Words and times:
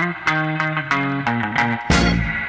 Thank 0.00 0.16
you. 2.24 2.39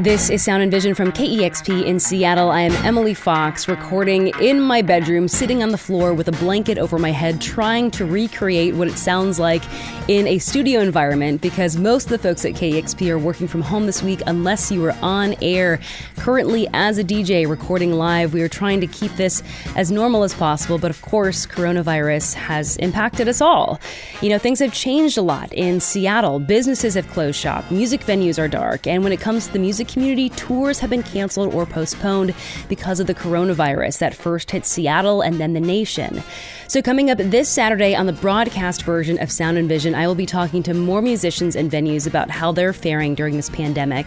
This 0.00 0.30
is 0.30 0.44
Sound 0.44 0.62
and 0.62 0.70
Vision 0.70 0.94
from 0.94 1.10
KEXP 1.10 1.84
in 1.84 1.98
Seattle. 1.98 2.50
I 2.50 2.60
am 2.60 2.72
Emily 2.86 3.14
Fox, 3.14 3.66
recording 3.66 4.28
in 4.40 4.60
my 4.60 4.80
bedroom, 4.80 5.26
sitting 5.26 5.60
on 5.60 5.70
the 5.70 5.76
floor 5.76 6.14
with 6.14 6.28
a 6.28 6.32
blanket 6.32 6.78
over 6.78 7.00
my 7.00 7.10
head, 7.10 7.40
trying 7.40 7.90
to 7.90 8.04
recreate 8.04 8.76
what 8.76 8.86
it 8.86 8.96
sounds 8.96 9.40
like 9.40 9.64
in 10.06 10.28
a 10.28 10.38
studio 10.38 10.78
environment 10.78 11.40
because 11.40 11.76
most 11.76 12.04
of 12.04 12.10
the 12.10 12.18
folks 12.18 12.44
at 12.44 12.52
KEXP 12.52 13.10
are 13.10 13.18
working 13.18 13.48
from 13.48 13.60
home 13.60 13.86
this 13.86 14.00
week 14.00 14.22
unless 14.28 14.70
you 14.70 14.84
are 14.84 14.94
on 15.02 15.34
air. 15.42 15.80
Currently, 16.16 16.68
as 16.74 16.98
a 16.98 17.04
DJ 17.04 17.48
recording 17.48 17.92
live, 17.92 18.32
we 18.32 18.42
are 18.42 18.48
trying 18.48 18.80
to 18.80 18.86
keep 18.86 19.10
this 19.16 19.42
as 19.74 19.90
normal 19.90 20.22
as 20.22 20.32
possible, 20.32 20.78
but 20.78 20.92
of 20.92 21.02
course, 21.02 21.44
coronavirus 21.44 22.34
has 22.34 22.76
impacted 22.76 23.26
us 23.26 23.40
all. 23.40 23.80
You 24.22 24.28
know, 24.28 24.38
things 24.38 24.60
have 24.60 24.72
changed 24.72 25.18
a 25.18 25.22
lot 25.22 25.52
in 25.52 25.80
Seattle. 25.80 26.38
Businesses 26.38 26.94
have 26.94 27.08
closed 27.08 27.36
shop, 27.36 27.68
music 27.72 28.02
venues 28.02 28.38
are 28.38 28.46
dark, 28.46 28.86
and 28.86 29.02
when 29.02 29.12
it 29.12 29.20
comes 29.20 29.48
to 29.48 29.52
the 29.52 29.58
music 29.58 29.87
community, 29.88 30.28
tours 30.30 30.78
have 30.78 30.90
been 30.90 31.02
canceled 31.02 31.52
or 31.52 31.66
postponed 31.66 32.34
because 32.68 33.00
of 33.00 33.06
the 33.06 33.14
coronavirus 33.14 33.98
that 33.98 34.14
first 34.14 34.50
hit 34.50 34.64
Seattle 34.64 35.20
and 35.22 35.40
then 35.40 35.54
the 35.54 35.60
nation. 35.60 36.22
So, 36.68 36.82
coming 36.82 37.10
up 37.10 37.16
this 37.16 37.48
Saturday 37.48 37.94
on 37.94 38.04
the 38.04 38.12
broadcast 38.12 38.82
version 38.82 39.18
of 39.20 39.32
Sound 39.32 39.56
and 39.56 39.68
Vision, 39.68 39.94
I 39.94 40.06
will 40.06 40.14
be 40.14 40.26
talking 40.26 40.62
to 40.64 40.74
more 40.74 41.00
musicians 41.00 41.56
and 41.56 41.70
venues 41.70 42.06
about 42.06 42.30
how 42.30 42.52
they're 42.52 42.74
faring 42.74 43.14
during 43.14 43.36
this 43.36 43.48
pandemic. 43.48 44.06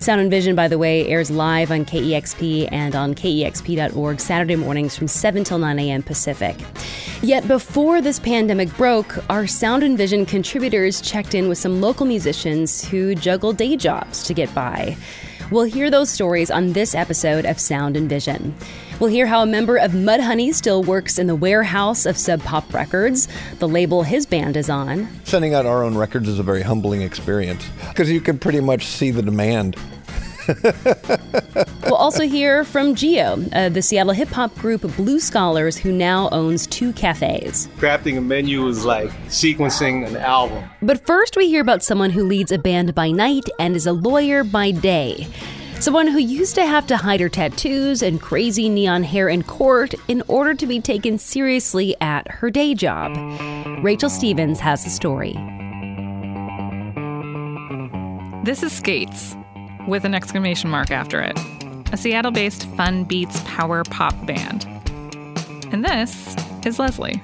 Sound 0.00 0.20
and 0.20 0.30
Vision, 0.30 0.56
by 0.56 0.66
the 0.66 0.76
way, 0.76 1.06
airs 1.06 1.30
live 1.30 1.70
on 1.70 1.84
KEXP 1.84 2.68
and 2.72 2.96
on 2.96 3.14
KEXP.org 3.14 4.18
Saturday 4.18 4.56
mornings 4.56 4.96
from 4.96 5.06
7 5.06 5.44
till 5.44 5.58
9 5.58 5.78
a.m. 5.78 6.02
Pacific. 6.02 6.56
Yet 7.22 7.46
before 7.46 8.00
this 8.00 8.18
pandemic 8.18 8.76
broke, 8.76 9.18
our 9.30 9.46
Sound 9.46 9.84
and 9.84 9.96
Vision 9.96 10.26
contributors 10.26 11.00
checked 11.00 11.34
in 11.34 11.48
with 11.48 11.58
some 11.58 11.80
local 11.80 12.06
musicians 12.06 12.84
who 12.84 13.14
juggle 13.14 13.52
day 13.52 13.76
jobs 13.76 14.24
to 14.24 14.34
get 14.34 14.52
by. 14.52 14.96
We'll 15.50 15.64
hear 15.64 15.90
those 15.90 16.08
stories 16.08 16.48
on 16.48 16.74
this 16.74 16.94
episode 16.94 17.44
of 17.44 17.58
Sound 17.58 17.96
and 17.96 18.08
Vision. 18.08 18.54
We'll 19.00 19.10
hear 19.10 19.26
how 19.26 19.42
a 19.42 19.46
member 19.46 19.78
of 19.78 19.90
Mudhoney 19.90 20.54
still 20.54 20.84
works 20.84 21.18
in 21.18 21.26
the 21.26 21.34
warehouse 21.34 22.06
of 22.06 22.16
Sub 22.16 22.40
Pop 22.42 22.72
Records, 22.72 23.26
the 23.58 23.66
label 23.66 24.04
his 24.04 24.26
band 24.26 24.56
is 24.56 24.70
on. 24.70 25.08
Sending 25.24 25.52
out 25.54 25.66
our 25.66 25.82
own 25.82 25.98
records 25.98 26.28
is 26.28 26.38
a 26.38 26.44
very 26.44 26.62
humbling 26.62 27.02
experience 27.02 27.68
because 27.88 28.08
you 28.08 28.20
can 28.20 28.38
pretty 28.38 28.60
much 28.60 28.86
see 28.86 29.10
the 29.10 29.22
demand. 29.22 29.76
we'll 31.84 31.94
also 31.94 32.26
hear 32.26 32.64
from 32.64 32.94
Geo, 32.94 33.44
uh, 33.52 33.68
the 33.68 33.82
Seattle 33.82 34.12
hip 34.12 34.28
hop 34.28 34.54
group 34.56 34.82
Blue 34.96 35.20
Scholars, 35.20 35.76
who 35.76 35.92
now 35.92 36.28
owns 36.30 36.66
two 36.66 36.92
cafes. 36.92 37.68
Crafting 37.76 38.18
a 38.18 38.20
menu 38.20 38.66
is 38.68 38.84
like 38.84 39.10
sequencing 39.28 40.06
an 40.06 40.16
album. 40.16 40.64
But 40.82 41.06
first, 41.06 41.36
we 41.36 41.48
hear 41.48 41.60
about 41.60 41.82
someone 41.82 42.10
who 42.10 42.24
leads 42.24 42.52
a 42.52 42.58
band 42.58 42.94
by 42.94 43.10
night 43.10 43.44
and 43.58 43.76
is 43.76 43.86
a 43.86 43.92
lawyer 43.92 44.44
by 44.44 44.70
day. 44.70 45.26
Someone 45.80 46.08
who 46.08 46.18
used 46.18 46.54
to 46.56 46.66
have 46.66 46.86
to 46.88 46.96
hide 46.98 47.20
her 47.20 47.30
tattoos 47.30 48.02
and 48.02 48.20
crazy 48.20 48.68
neon 48.68 49.02
hair 49.02 49.30
in 49.30 49.42
court 49.42 49.94
in 50.08 50.22
order 50.28 50.52
to 50.52 50.66
be 50.66 50.78
taken 50.78 51.16
seriously 51.16 51.96
at 52.02 52.30
her 52.30 52.50
day 52.50 52.74
job. 52.74 53.16
Rachel 53.82 54.10
Stevens 54.10 54.60
has 54.60 54.84
the 54.84 54.90
story. 54.90 55.32
This 58.44 58.62
is 58.62 58.72
Skates, 58.72 59.36
with 59.90 60.04
an 60.04 60.14
exclamation 60.14 60.70
mark 60.70 60.90
after 60.90 61.20
it, 61.20 61.38
a 61.92 61.96
Seattle 61.96 62.30
based 62.30 62.64
fun 62.76 63.04
beats 63.04 63.42
power 63.44 63.82
pop 63.84 64.14
band. 64.24 64.64
And 65.72 65.84
this 65.84 66.34
is 66.64 66.78
Leslie. 66.78 67.20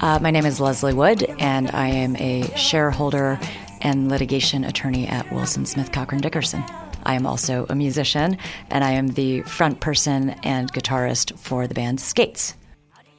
Uh, 0.00 0.18
my 0.20 0.30
name 0.30 0.46
is 0.46 0.58
Leslie 0.58 0.94
Wood, 0.94 1.22
and 1.38 1.70
I 1.70 1.88
am 1.88 2.16
a 2.16 2.50
shareholder 2.56 3.38
and 3.82 4.08
litigation 4.08 4.64
attorney 4.64 5.06
at 5.06 5.30
Wilson 5.30 5.66
Smith 5.66 5.92
Cochran 5.92 6.20
Dickerson. 6.20 6.64
I 7.04 7.14
am 7.14 7.26
also 7.26 7.66
a 7.68 7.74
musician, 7.74 8.38
and 8.70 8.82
I 8.82 8.92
am 8.92 9.08
the 9.08 9.42
front 9.42 9.80
person 9.80 10.30
and 10.42 10.72
guitarist 10.72 11.38
for 11.38 11.66
the 11.66 11.74
band 11.74 12.00
Skates. 12.00 12.54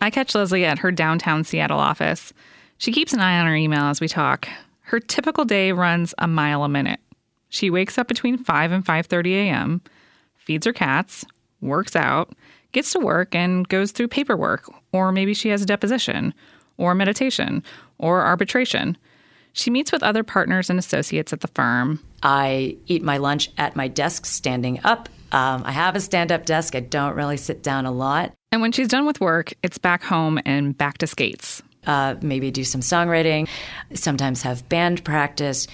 I 0.02 0.10
catch 0.10 0.36
Leslie 0.36 0.66
at 0.66 0.80
her 0.80 0.92
downtown 0.92 1.44
Seattle 1.44 1.80
office. 1.80 2.34
She 2.78 2.92
keeps 2.92 3.14
an 3.14 3.20
eye 3.20 3.40
on 3.40 3.46
her 3.46 3.56
email 3.56 3.84
as 3.84 4.02
we 4.02 4.08
talk. 4.08 4.48
Her 4.82 5.00
typical 5.00 5.46
day 5.46 5.72
runs 5.72 6.14
a 6.18 6.28
mile 6.28 6.64
a 6.64 6.70
minute. 6.70 7.00
She 7.54 7.70
wakes 7.70 8.00
up 8.00 8.08
between 8.08 8.40
5 8.40 8.72
and 8.72 8.84
5:30 8.84 9.34
a.m., 9.34 9.82
feeds 10.38 10.66
her 10.66 10.74
cats, 10.74 11.24
works 11.62 11.96
out, 11.96 12.34
gets 12.72 12.92
to 12.94 13.00
work 13.00 13.36
and 13.36 13.70
goes 13.70 13.92
through 13.92 14.08
paperwork, 14.08 14.68
or 14.92 15.12
maybe 15.12 15.36
she 15.36 15.50
has 15.50 15.62
a 15.62 15.68
deposition, 15.68 16.34
or 16.78 16.96
mediation, 16.96 17.62
or 18.00 18.24
arbitration. 18.26 18.98
She 19.52 19.70
meets 19.70 19.92
with 19.92 20.02
other 20.02 20.24
partners 20.24 20.72
and 20.72 20.80
associates 20.80 21.32
at 21.32 21.42
the 21.42 21.48
firm. 21.50 22.00
I 22.24 22.76
eat 22.88 23.04
my 23.04 23.18
lunch 23.18 23.52
at 23.60 23.76
my 23.76 23.88
desk 23.88 24.26
standing 24.26 24.80
up. 24.84 25.08
Um, 25.32 25.62
I 25.64 25.74
have 25.74 25.96
a 25.96 26.00
stand 26.00 26.32
up 26.32 26.48
desk. 26.48 26.74
I 26.74 26.80
don't 26.80 27.16
really 27.16 27.38
sit 27.38 27.62
down 27.62 27.86
a 27.86 27.92
lot. 27.92 28.34
And 28.52 28.64
when 28.64 28.72
she's 28.72 28.88
done 28.88 29.06
with 29.06 29.22
work, 29.22 29.54
it's 29.62 29.78
back 29.78 30.02
home 30.02 30.40
and 30.44 30.76
back 30.76 30.98
to 30.98 31.08
skates. 31.08 31.62
Uh, 31.86 32.16
maybe 32.22 32.50
do 32.50 32.64
some 32.64 32.82
songwriting, 32.82 33.48
sometimes 33.94 34.42
have 34.42 34.68
band 34.70 35.04
practice, 35.04 35.68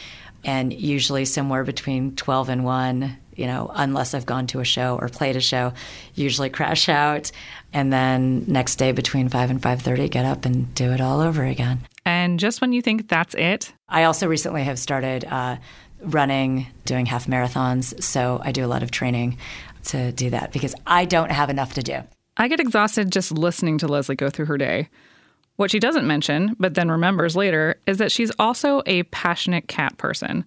and 0.44 0.74
usually 0.74 1.26
somewhere 1.26 1.64
between 1.64 2.16
12 2.16 2.50
and 2.50 2.64
1 2.64 3.18
you 3.36 3.46
know 3.46 3.72
unless 3.76 4.14
i've 4.14 4.26
gone 4.26 4.48
to 4.48 4.60
a 4.60 4.66
show 4.66 4.98
or 5.00 5.10
played 5.10 5.36
a 5.36 5.42
show 5.42 5.74
usually 6.16 6.50
crash 6.50 6.90
out 6.90 7.32
and 7.74 7.92
then 7.94 8.44
next 8.48 8.76
day 8.76 8.92
between 8.92 9.30
5 9.30 9.50
and 9.50 9.62
5.30 9.62 10.10
get 10.10 10.26
up 10.26 10.46
and 10.46 10.74
do 10.76 10.92
it 10.92 11.02
all 11.02 11.22
over 11.22 11.44
again 11.44 11.80
and 12.10 12.40
just 12.40 12.60
when 12.60 12.74
you 12.74 12.82
think 12.82 13.08
that's 13.08 13.36
it, 13.36 13.72
I 13.88 14.06
also 14.06 14.28
recently 14.28 14.64
have 14.64 14.80
started 14.80 15.26
uh, 15.26 15.58
running, 16.02 16.66
doing 16.86 17.06
half 17.06 17.28
marathons. 17.28 18.02
So 18.02 18.42
I 18.44 18.52
do 18.52 18.66
a 18.66 18.68
lot 18.68 18.82
of 18.82 18.90
training 18.90 19.38
to 19.86 20.12
do 20.12 20.32
that 20.32 20.52
because 20.52 20.74
I 20.88 21.06
don't 21.06 21.32
have 21.32 21.52
enough 21.52 21.76
to 21.76 21.84
do. 21.84 22.00
I 22.36 22.48
get 22.48 22.60
exhausted 22.60 23.12
just 23.12 23.32
listening 23.32 23.78
to 23.80 23.88
Leslie 23.88 24.16
go 24.16 24.32
through 24.32 24.46
her 24.46 24.58
day. 24.58 24.90
What 25.60 25.72
she 25.72 25.80
doesn't 25.80 26.08
mention, 26.08 26.56
but 26.58 26.76
then 26.76 26.90
remembers 26.90 27.36
later, 27.36 27.76
is 27.86 27.98
that 27.98 28.14
she's 28.14 28.32
also 28.40 28.82
a 28.86 29.04
passionate 29.04 29.68
cat 29.68 29.98
person. 29.98 30.46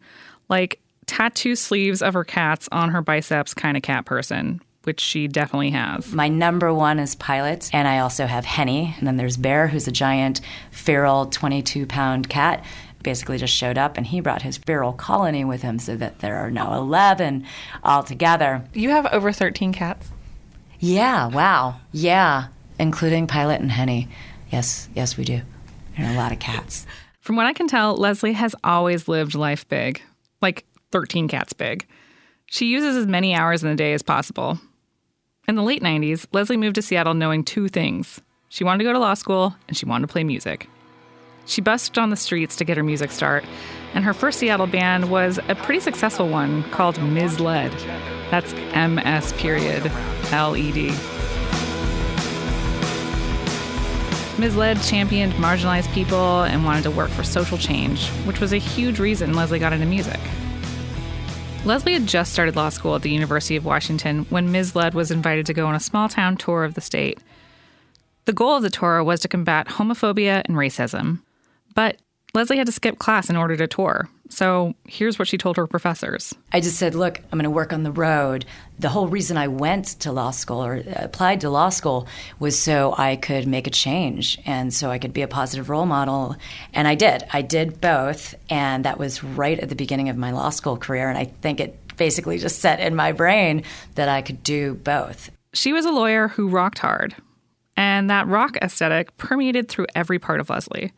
Like 0.49 0.81
tattoo 1.05 1.55
sleeves 1.55 2.00
of 2.00 2.15
her 2.15 2.25
cats 2.25 2.67
on 2.73 2.89
her 2.89 3.03
biceps 3.03 3.53
kind 3.53 3.77
of 3.77 3.83
cat 3.83 4.06
person, 4.06 4.62
which 4.84 5.00
she 5.00 5.28
definitely 5.28 5.69
has. 5.69 6.11
My 6.15 6.28
number 6.28 6.73
one 6.73 6.99
is 6.99 7.15
Pilot, 7.15 7.69
and 7.75 7.87
I 7.87 7.99
also 7.99 8.25
have 8.25 8.47
Henny. 8.47 8.95
And 8.97 9.06
then 9.06 9.19
there's 9.19 9.37
Bear, 9.37 9.69
who's 9.69 9.87
a 9.87 9.93
giant 9.93 10.41
feral 10.71 11.27
22 11.27 11.84
pound 11.84 12.31
cat. 12.31 12.65
Basically, 13.03 13.37
just 13.37 13.55
showed 13.55 13.77
up 13.77 13.99
and 13.99 14.06
he 14.06 14.21
brought 14.21 14.41
his 14.41 14.56
feral 14.56 14.94
colony 14.94 15.44
with 15.44 15.61
him 15.61 15.79
so 15.79 15.94
that 15.94 16.21
there 16.21 16.39
are 16.39 16.50
now 16.50 16.73
11 16.73 17.44
altogether. 17.84 18.65
You 18.73 18.89
have 18.89 19.05
over 19.12 19.31
13 19.31 19.75
cats? 19.75 20.09
Yeah, 20.81 21.27
wow. 21.27 21.81
Yeah, 21.93 22.47
including 22.79 23.27
Pilot 23.27 23.61
and 23.61 23.73
Henny. 23.73 24.09
Yes, 24.52 24.88
yes, 24.94 25.16
we 25.16 25.24
do. 25.24 25.40
And 25.96 26.14
a 26.14 26.18
lot 26.18 26.30
of 26.30 26.38
cats. 26.38 26.86
From 27.20 27.36
what 27.36 27.46
I 27.46 27.52
can 27.52 27.68
tell, 27.68 27.96
Leslie 27.96 28.34
has 28.34 28.54
always 28.62 29.08
lived 29.08 29.34
life 29.34 29.66
big, 29.68 30.02
like 30.40 30.64
13 30.90 31.26
cats 31.26 31.52
big. 31.52 31.86
She 32.46 32.66
uses 32.66 32.96
as 32.96 33.06
many 33.06 33.34
hours 33.34 33.62
in 33.62 33.70
the 33.70 33.76
day 33.76 33.94
as 33.94 34.02
possible. 34.02 34.60
In 35.48 35.54
the 35.54 35.62
late 35.62 35.82
90s, 35.82 36.26
Leslie 36.32 36.56
moved 36.56 36.74
to 36.76 36.82
Seattle 36.82 37.14
knowing 37.14 37.44
two 37.44 37.68
things 37.68 38.20
she 38.48 38.64
wanted 38.64 38.78
to 38.78 38.84
go 38.84 38.92
to 38.92 38.98
law 38.98 39.14
school 39.14 39.56
and 39.66 39.76
she 39.76 39.86
wanted 39.86 40.06
to 40.06 40.12
play 40.12 40.24
music. 40.24 40.69
She 41.46 41.62
busked 41.62 41.96
on 41.96 42.10
the 42.10 42.16
streets 42.16 42.54
to 42.56 42.64
get 42.64 42.76
her 42.76 42.82
music 42.82 43.10
start, 43.10 43.44
and 43.94 44.04
her 44.04 44.12
first 44.12 44.38
Seattle 44.38 44.66
band 44.66 45.10
was 45.10 45.40
a 45.48 45.54
pretty 45.54 45.80
successful 45.80 46.28
one 46.28 46.62
called 46.64 47.02
Ms. 47.02 47.40
Led. 47.40 47.72
That's 48.30 48.52
M 48.74 48.98
S 48.98 49.32
period 49.32 49.90
L 50.30 50.54
E 50.56 50.70
D. 50.70 50.94
Ms. 54.38 54.56
Led 54.56 54.81
championed 54.82 55.34
marginalized 55.34 55.93
people 55.93 56.43
and 56.43 56.65
wanted 56.65 56.84
to 56.84 56.91
work 56.91 57.10
for 57.10 57.22
social 57.22 57.59
change, 57.59 58.09
which 58.25 58.41
was 58.41 58.53
a 58.53 58.59
huge 58.59 58.98
reason 58.98 59.34
Leslie 59.34 59.58
got 59.58 59.75
into 59.75 59.84
music. 59.84 60.19
Leslie 61.64 61.93
had 61.93 62.06
just 62.06 62.32
started 62.32 62.56
law 62.56 62.70
school 62.70 62.96
at 62.96 63.02
the 63.02 63.11
University 63.11 63.56
of 63.56 63.64
Washington 63.64 64.25
when 64.31 64.50
Ms. 64.50 64.75
Led 64.75 64.94
was 64.94 65.11
invited 65.11 65.46
to 65.46 65.55
go 65.55 65.67
on 65.67 65.75
a 65.75 65.81
small 65.81 66.08
town 66.08 66.37
tour 66.37 66.64
of 66.64 66.75
the 66.75 66.81
state. 66.81 67.20
The 68.25 68.32
goal 68.32 68.56
of 68.56 68.62
the 68.62 68.70
tour 68.70 69.05
was 69.05 69.20
to 69.20 69.29
combat 69.29 69.69
homophobia 69.69 70.43
and 70.46 70.56
racism. 70.56 71.20
But 71.75 71.99
Leslie 72.34 72.56
had 72.56 72.67
to 72.67 72.73
skip 72.73 72.99
class 72.99 73.29
in 73.29 73.37
order 73.37 73.56
to 73.56 73.67
tour. 73.67 74.08
So 74.31 74.73
here's 74.87 75.19
what 75.19 75.29
she 75.29 75.37
told 75.37 75.58
her 75.58 75.67
professors. 75.67 76.34
I 76.50 76.61
just 76.61 76.79
said, 76.79 76.94
look, 76.94 77.19
I'm 77.19 77.38
going 77.38 77.44
to 77.44 77.50
work 77.50 77.75
on 77.75 77.82
the 77.82 77.93
road. 77.93 78.46
The 78.79 78.88
whole 78.88 79.06
reason 79.06 79.37
I 79.37 79.49
went 79.49 79.84
to 80.00 80.12
law 80.12 80.31
school 80.31 80.64
or 80.64 80.76
uh, 80.76 80.82
applied 80.96 81.43
to 81.43 81.50
law 81.50 81.69
school 81.69 82.08
was 82.38 82.58
so 82.58 82.94
I 82.96 83.17
could 83.17 83.46
make 83.46 83.67
a 83.67 83.70
change 83.70 84.38
and 84.46 84.73
so 84.73 84.90
I 84.90 84.99
could 84.99 85.12
be 85.12 85.20
a 85.20 85.29
positive 85.29 85.69
role 85.69 85.84
model. 85.84 86.37
And 86.73 86.88
I 86.88 86.94
did. 86.94 87.25
I 87.34 87.43
did 87.43 87.82
both. 87.82 88.34
And 88.49 88.87
that 88.87 88.99
was 88.99 89.23
right 89.23 89.61
at 89.61 89.69
the 89.69 89.75
beginning 89.75 90.08
of 90.08 90.17
my 90.17 90.31
law 90.31 90.49
school 90.49 90.79
career. 90.79 91.11
And 91.11 91.19
I 91.19 91.26
think 91.26 91.61
it 91.61 91.79
basically 91.99 92.38
just 92.38 92.61
set 92.61 92.81
in 92.81 92.96
my 92.96 93.12
brain 93.12 93.62
that 93.96 94.08
I 94.08 94.23
could 94.23 94.43
do 94.43 94.73
both. 94.73 95.31
She 95.52 95.75
was 95.75 95.84
a 95.84 95.93
lawyer 95.93 96.29
who 96.29 96.49
rocked 96.49 96.79
hard. 96.79 97.14
And 97.76 98.08
that 98.08 98.26
rock 98.26 98.56
aesthetic 98.62 99.14
permeated 99.19 99.69
through 99.69 99.87
every 99.94 100.19
part 100.19 100.40
of 100.40 100.49
Leslie 100.49 100.93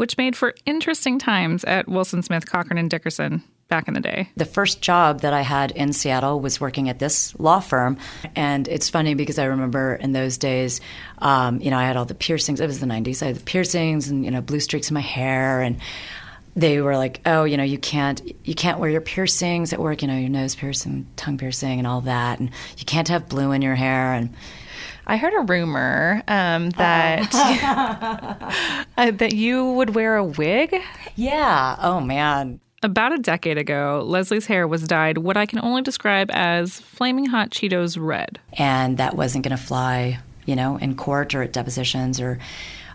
which 0.00 0.16
made 0.16 0.34
for 0.34 0.54
interesting 0.64 1.18
times 1.18 1.62
at 1.64 1.86
Wilson 1.86 2.22
Smith, 2.22 2.50
Cochran, 2.50 2.78
and 2.78 2.88
Dickerson 2.88 3.42
back 3.68 3.86
in 3.86 3.92
the 3.92 4.00
day. 4.00 4.30
The 4.34 4.46
first 4.46 4.80
job 4.80 5.20
that 5.20 5.34
I 5.34 5.42
had 5.42 5.72
in 5.72 5.92
Seattle 5.92 6.40
was 6.40 6.58
working 6.58 6.88
at 6.88 6.98
this 6.98 7.38
law 7.38 7.60
firm. 7.60 7.98
And 8.34 8.66
it's 8.66 8.88
funny 8.88 9.12
because 9.12 9.38
I 9.38 9.44
remember 9.44 9.94
in 9.96 10.12
those 10.12 10.38
days, 10.38 10.80
um, 11.18 11.60
you 11.60 11.70
know, 11.70 11.76
I 11.76 11.84
had 11.84 11.98
all 11.98 12.06
the 12.06 12.14
piercings. 12.14 12.60
It 12.60 12.66
was 12.66 12.80
the 12.80 12.86
90s. 12.86 13.22
I 13.22 13.26
had 13.26 13.36
the 13.36 13.44
piercings 13.44 14.08
and, 14.08 14.24
you 14.24 14.30
know, 14.30 14.40
blue 14.40 14.60
streaks 14.60 14.88
in 14.88 14.94
my 14.94 15.00
hair. 15.00 15.60
And 15.60 15.76
they 16.60 16.80
were 16.80 16.96
like, 16.96 17.20
oh, 17.26 17.44
you 17.44 17.56
know, 17.56 17.64
you 17.64 17.78
can't, 17.78 18.20
you 18.44 18.54
can't 18.54 18.78
wear 18.78 18.90
your 18.90 19.00
piercings 19.00 19.72
at 19.72 19.78
work, 19.80 20.02
you 20.02 20.08
know, 20.08 20.16
your 20.16 20.28
nose 20.28 20.54
piercing, 20.54 21.06
tongue 21.16 21.38
piercing, 21.38 21.78
and 21.78 21.86
all 21.86 22.02
that. 22.02 22.38
And 22.38 22.50
you 22.76 22.84
can't 22.84 23.08
have 23.08 23.28
blue 23.28 23.52
in 23.52 23.62
your 23.62 23.74
hair. 23.74 24.12
And 24.12 24.34
I 25.06 25.16
heard 25.16 25.32
a 25.34 25.40
rumor 25.40 26.22
um, 26.28 26.70
that 26.70 27.34
uh, 28.96 29.10
that 29.10 29.32
you 29.34 29.72
would 29.72 29.94
wear 29.94 30.16
a 30.16 30.24
wig. 30.24 30.74
yeah, 31.16 31.76
oh 31.80 32.00
man. 32.00 32.60
About 32.82 33.12
a 33.12 33.18
decade 33.18 33.58
ago, 33.58 34.02
Leslie's 34.06 34.46
hair 34.46 34.66
was 34.66 34.86
dyed 34.86 35.18
what 35.18 35.36
I 35.36 35.44
can 35.44 35.58
only 35.62 35.82
describe 35.82 36.30
as 36.30 36.80
flaming 36.80 37.26
hot 37.26 37.50
Cheetos 37.50 37.98
red. 38.00 38.38
and 38.54 38.96
that 38.96 39.16
wasn't 39.16 39.44
going 39.44 39.56
to 39.56 39.62
fly, 39.62 40.18
you 40.46 40.56
know, 40.56 40.76
in 40.76 40.94
court 40.94 41.34
or 41.34 41.42
at 41.42 41.52
depositions 41.52 42.20
or. 42.20 42.38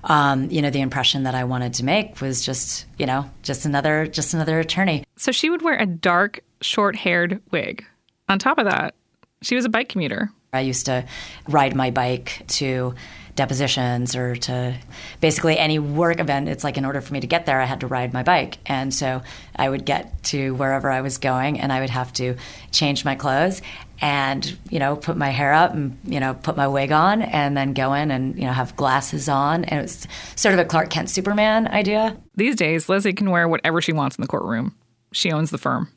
Um, 0.05 0.49
you 0.49 0.61
know, 0.61 0.69
the 0.69 0.81
impression 0.81 1.23
that 1.23 1.35
I 1.35 1.43
wanted 1.43 1.73
to 1.75 1.85
make 1.85 2.21
was 2.21 2.45
just, 2.45 2.85
you 2.97 3.05
know, 3.05 3.29
just 3.41 3.65
another, 3.65 4.07
just 4.07 4.33
another 4.33 4.59
attorney. 4.59 5.03
So 5.17 5.31
she 5.31 5.49
would 5.49 5.61
wear 5.61 5.77
a 5.77 5.85
dark, 5.85 6.41
short 6.61 6.95
haired 6.95 7.41
wig. 7.51 7.83
On 8.29 8.39
top 8.39 8.57
of 8.57 8.65
that, 8.65 8.95
she 9.41 9.55
was 9.55 9.65
a 9.65 9.69
bike 9.69 9.89
commuter. 9.89 10.29
I 10.53 10.61
used 10.61 10.85
to 10.85 11.05
ride 11.47 11.75
my 11.75 11.91
bike 11.91 12.43
to 12.47 12.95
depositions 13.35 14.15
or 14.15 14.35
to 14.35 14.75
basically 15.19 15.57
any 15.57 15.77
work 15.77 16.19
event. 16.19 16.47
It's 16.47 16.63
like 16.63 16.77
in 16.77 16.85
order 16.85 17.01
for 17.01 17.13
me 17.13 17.19
to 17.19 17.27
get 17.27 17.45
there, 17.45 17.59
I 17.59 17.65
had 17.65 17.81
to 17.81 17.87
ride 17.87 18.13
my 18.13 18.23
bike. 18.23 18.57
And 18.65 18.93
so 18.93 19.21
I 19.55 19.69
would 19.69 19.85
get 19.85 20.23
to 20.25 20.55
wherever 20.55 20.89
I 20.89 21.01
was 21.01 21.17
going 21.17 21.59
and 21.59 21.71
I 21.71 21.81
would 21.81 21.89
have 21.89 22.13
to 22.13 22.35
change 22.71 23.03
my 23.03 23.15
clothes 23.15 23.61
and, 24.01 24.57
you 24.69 24.79
know, 24.79 24.95
put 24.95 25.17
my 25.17 25.29
hair 25.29 25.53
up 25.53 25.73
and, 25.73 25.97
you 26.05 26.19
know, 26.19 26.33
put 26.33 26.57
my 26.57 26.67
wig 26.67 26.91
on 26.91 27.21
and 27.21 27.55
then 27.55 27.73
go 27.73 27.93
in 27.93 28.11
and, 28.11 28.35
you 28.35 28.45
know, 28.45 28.53
have 28.53 28.75
glasses 28.75 29.29
on. 29.29 29.65
And 29.65 29.79
it 29.79 29.83
was 29.83 30.07
sort 30.35 30.53
of 30.53 30.59
a 30.59 30.65
Clark 30.65 30.89
Kent 30.89 31.09
Superman 31.09 31.67
idea. 31.67 32.17
These 32.35 32.55
days, 32.55 32.89
Leslie 32.89 33.13
can 33.13 33.31
wear 33.31 33.47
whatever 33.47 33.81
she 33.81 33.93
wants 33.93 34.17
in 34.17 34.21
the 34.21 34.27
courtroom. 34.27 34.75
She 35.11 35.31
owns 35.31 35.49
the 35.49 35.57
firm. 35.57 35.89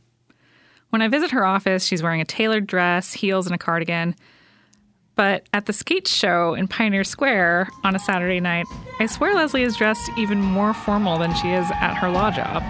When 0.90 1.02
I 1.02 1.08
visit 1.08 1.32
her 1.32 1.44
office, 1.44 1.84
she's 1.84 2.02
wearing 2.02 2.20
a 2.20 2.24
tailored 2.24 2.66
dress, 2.66 3.12
heels, 3.12 3.46
and 3.46 3.54
a 3.54 3.58
cardigan. 3.58 4.16
But 5.18 5.42
at 5.52 5.66
the 5.66 5.72
skate 5.72 6.06
show 6.06 6.54
in 6.54 6.68
Pioneer 6.68 7.02
Square 7.02 7.70
on 7.82 7.96
a 7.96 7.98
Saturday 7.98 8.38
night, 8.38 8.66
I 9.00 9.06
swear 9.06 9.34
Leslie 9.34 9.64
is 9.64 9.76
dressed 9.76 10.08
even 10.16 10.40
more 10.40 10.72
formal 10.72 11.18
than 11.18 11.34
she 11.34 11.50
is 11.50 11.68
at 11.72 11.94
her 11.94 12.08
law 12.08 12.30
job. 12.30 12.62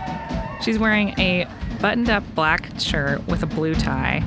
She's 0.62 0.79
wearing 0.79 1.11
a 1.21 1.47
buttoned 1.83 2.09
up 2.09 2.25
black 2.35 2.71
shirt 2.81 3.27
with 3.29 3.43
a 3.43 3.47
blue 3.47 3.75
tie, 3.75 4.25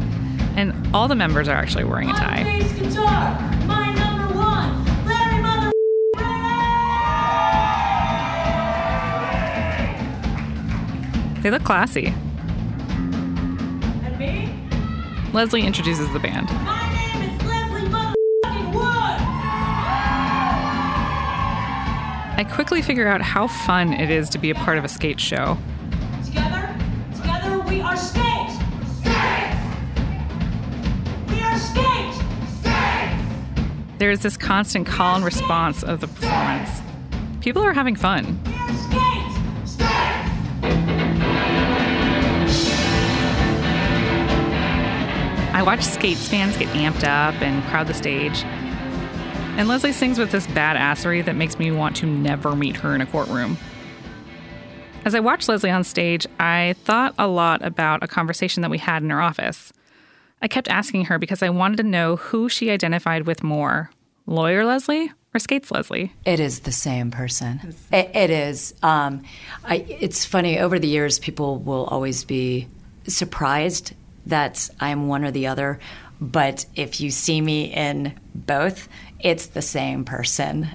and 0.56 0.72
all 0.94 1.08
the 1.08 1.16
members 1.16 1.48
are 1.48 1.56
actually 1.56 1.84
wearing 1.84 2.12
a 2.12 2.14
tie. 2.14 2.44
bass 2.44 2.72
guitar, 2.74 3.42
my 3.66 3.92
number 3.96 4.38
one, 4.38 4.86
Larry 5.08 5.42
Mother. 5.42 5.72
They 11.42 11.50
look 11.50 11.64
classy. 11.64 12.14
And 14.04 14.20
me, 14.20 14.54
Leslie 15.34 15.64
introduces 15.64 16.14
the 16.14 16.20
band. 16.20 16.48
I 22.38 22.44
quickly 22.44 22.82
figure 22.82 23.08
out 23.08 23.22
how 23.22 23.48
fun 23.48 23.94
it 23.94 24.10
is 24.10 24.30
to 24.30 24.38
be 24.40 24.50
a 24.50 24.56
part 24.56 24.78
of 24.78 24.84
a 24.84 24.88
skate 24.88 25.20
show. 25.20 25.58
Together, 26.26 26.76
together 27.16 27.60
we 27.60 27.82
are 27.82 27.96
skate. 27.96 28.50
Skate. 29.00 29.58
We 31.30 31.42
are 31.42 31.60
skate. 31.60 32.14
Skate. 32.60 33.98
There 34.00 34.10
is 34.10 34.22
this 34.22 34.38
constant 34.38 34.88
call 34.88 35.18
and 35.18 35.26
response 35.26 35.84
of 35.84 36.02
the 36.02 36.08
performance. 36.08 36.82
People 37.42 37.62
are 37.62 37.74
having 37.74 37.96
fun. 37.96 38.40
We 38.46 38.54
are 38.54 38.74
skate. 38.74 39.68
Skate. 39.68 40.12
I 45.54 45.64
watch 45.64 45.84
skates 45.84 46.28
fans 46.28 46.58
get 46.58 46.70
amped 46.70 47.04
up 47.04 47.40
and 47.42 47.64
crowd 47.66 47.88
the 47.88 47.94
stage. 47.94 48.44
And 49.58 49.68
Leslie 49.68 49.92
sings 49.92 50.18
with 50.18 50.32
this 50.32 50.48
badassery 50.48 51.24
that 51.26 51.36
makes 51.36 51.60
me 51.60 51.72
want 51.72 51.96
to 51.98 52.06
never 52.06 52.56
meet 52.56 52.78
her 52.78 52.96
in 52.96 53.02
a 53.02 53.06
courtroom. 53.06 53.58
As 55.04 55.14
I 55.14 55.20
watched 55.20 55.50
Leslie 55.50 55.72
on 55.72 55.84
stage, 55.84 56.26
I 56.40 56.76
thought 56.84 57.16
a 57.18 57.28
lot 57.28 57.64
about 57.64 58.04
a 58.04 58.08
conversation 58.08 58.62
that 58.62 58.72
we 58.72 58.78
had 58.78 59.04
in 59.04 59.10
her 59.10 59.22
office. 59.22 59.74
I 60.42 60.48
kept 60.48 60.68
asking 60.68 61.06
her 61.06 61.20
because 61.20 61.44
I 61.44 61.50
wanted 61.50 61.78
to 61.78 61.84
know 61.84 62.16
who 62.16 62.50
she 62.50 62.72
identified 62.72 63.28
with 63.28 63.44
more 63.44 63.92
lawyer 64.26 64.66
Leslie 64.66 65.12
or 65.34 65.40
skates 65.40 65.72
Leslie. 65.72 66.14
It 66.26 66.40
is 66.40 66.62
the 66.62 66.72
same 66.72 67.12
person. 67.12 67.76
It, 67.92 68.16
it 68.16 68.30
is. 68.30 68.74
Um, 68.82 69.24
I, 69.64 69.86
it's 69.88 70.26
funny. 70.26 70.60
Over 70.60 70.80
the 70.80 70.88
years, 70.88 71.20
people 71.20 71.60
will 71.60 71.86
always 71.86 72.24
be 72.24 72.68
surprised 73.08 73.94
that 74.26 74.70
I'm 74.80 75.08
one 75.08 75.24
or 75.24 75.32
the 75.32 75.48
other. 75.48 75.80
But 76.20 76.66
if 76.76 77.02
you 77.02 77.10
see 77.10 77.42
me 77.42 77.74
in 77.74 78.14
both, 78.36 78.88
it's 79.24 79.48
the 79.48 79.62
same 79.62 80.06
person. 80.06 80.68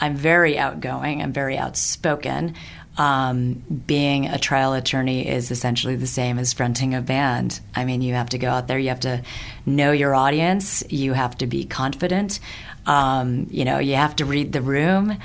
I'm 0.00 0.16
very 0.16 0.58
outgoing. 0.58 1.22
I'm 1.22 1.32
very 1.32 1.58
outspoken. 1.58 2.54
Um, 2.98 3.62
being 3.86 4.26
a 4.26 4.38
trial 4.38 4.74
attorney 4.74 5.26
is 5.26 5.50
essentially 5.50 5.96
the 5.96 6.06
same 6.06 6.38
as 6.38 6.52
fronting 6.52 6.94
a 6.94 7.00
band. 7.00 7.60
I 7.74 7.84
mean, 7.84 8.02
you 8.02 8.14
have 8.14 8.30
to 8.30 8.38
go 8.38 8.50
out 8.50 8.66
there, 8.66 8.78
you 8.78 8.88
have 8.88 9.00
to 9.00 9.22
know 9.64 9.92
your 9.92 10.14
audience, 10.14 10.82
you 10.90 11.12
have 11.12 11.38
to 11.38 11.46
be 11.46 11.64
confident, 11.64 12.40
um, 12.86 13.46
you 13.48 13.64
know, 13.64 13.78
you 13.78 13.94
have 13.94 14.16
to 14.16 14.24
read 14.24 14.52
the 14.52 14.60
room, 14.60 15.16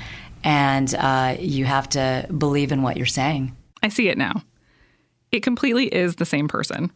and 0.44 0.94
uh, 0.94 1.36
you 1.38 1.64
have 1.64 1.88
to 1.90 2.26
believe 2.38 2.72
in 2.72 2.82
what 2.82 2.96
you're 2.96 3.04
saying. 3.04 3.54
I 3.82 3.88
see 3.88 4.08
it 4.08 4.16
now. 4.16 4.42
It 5.32 5.42
completely 5.42 5.86
is 5.86 6.16
the 6.16 6.24
same 6.24 6.48
person. 6.48 6.90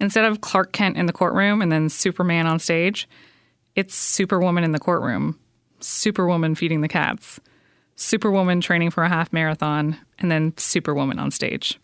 Instead 0.00 0.24
of 0.24 0.40
Clark 0.40 0.72
Kent 0.72 0.96
in 0.96 1.06
the 1.06 1.12
courtroom 1.12 1.60
and 1.60 1.70
then 1.70 1.88
Superman 1.90 2.46
on 2.46 2.58
stage, 2.58 3.06
it's 3.80 3.94
Superwoman 3.94 4.62
in 4.62 4.72
the 4.72 4.78
courtroom, 4.78 5.38
Superwoman 5.80 6.54
feeding 6.54 6.82
the 6.82 6.88
cats, 6.88 7.40
Superwoman 7.96 8.60
training 8.60 8.90
for 8.90 9.04
a 9.04 9.08
half 9.08 9.32
marathon, 9.32 9.96
and 10.18 10.30
then 10.30 10.54
Superwoman 10.58 11.18
on 11.18 11.30
stage. 11.30 11.80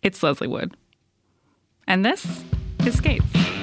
It's 0.00 0.22
Leslie 0.22 0.46
Wood. 0.46 0.76
And 1.88 2.04
this 2.04 2.44
is 2.86 2.96
Skates. 2.96 3.57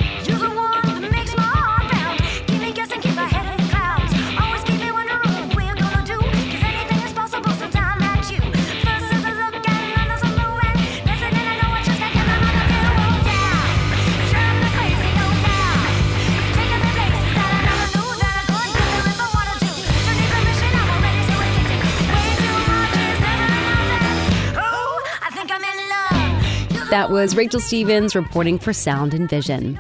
That 26.92 27.10
was 27.10 27.36
Rachel 27.36 27.60
Stevens 27.60 28.16
reporting 28.16 28.60
for 28.60 28.72
Sound 28.72 29.16
and 29.16 29.28
Vision. 29.28 29.80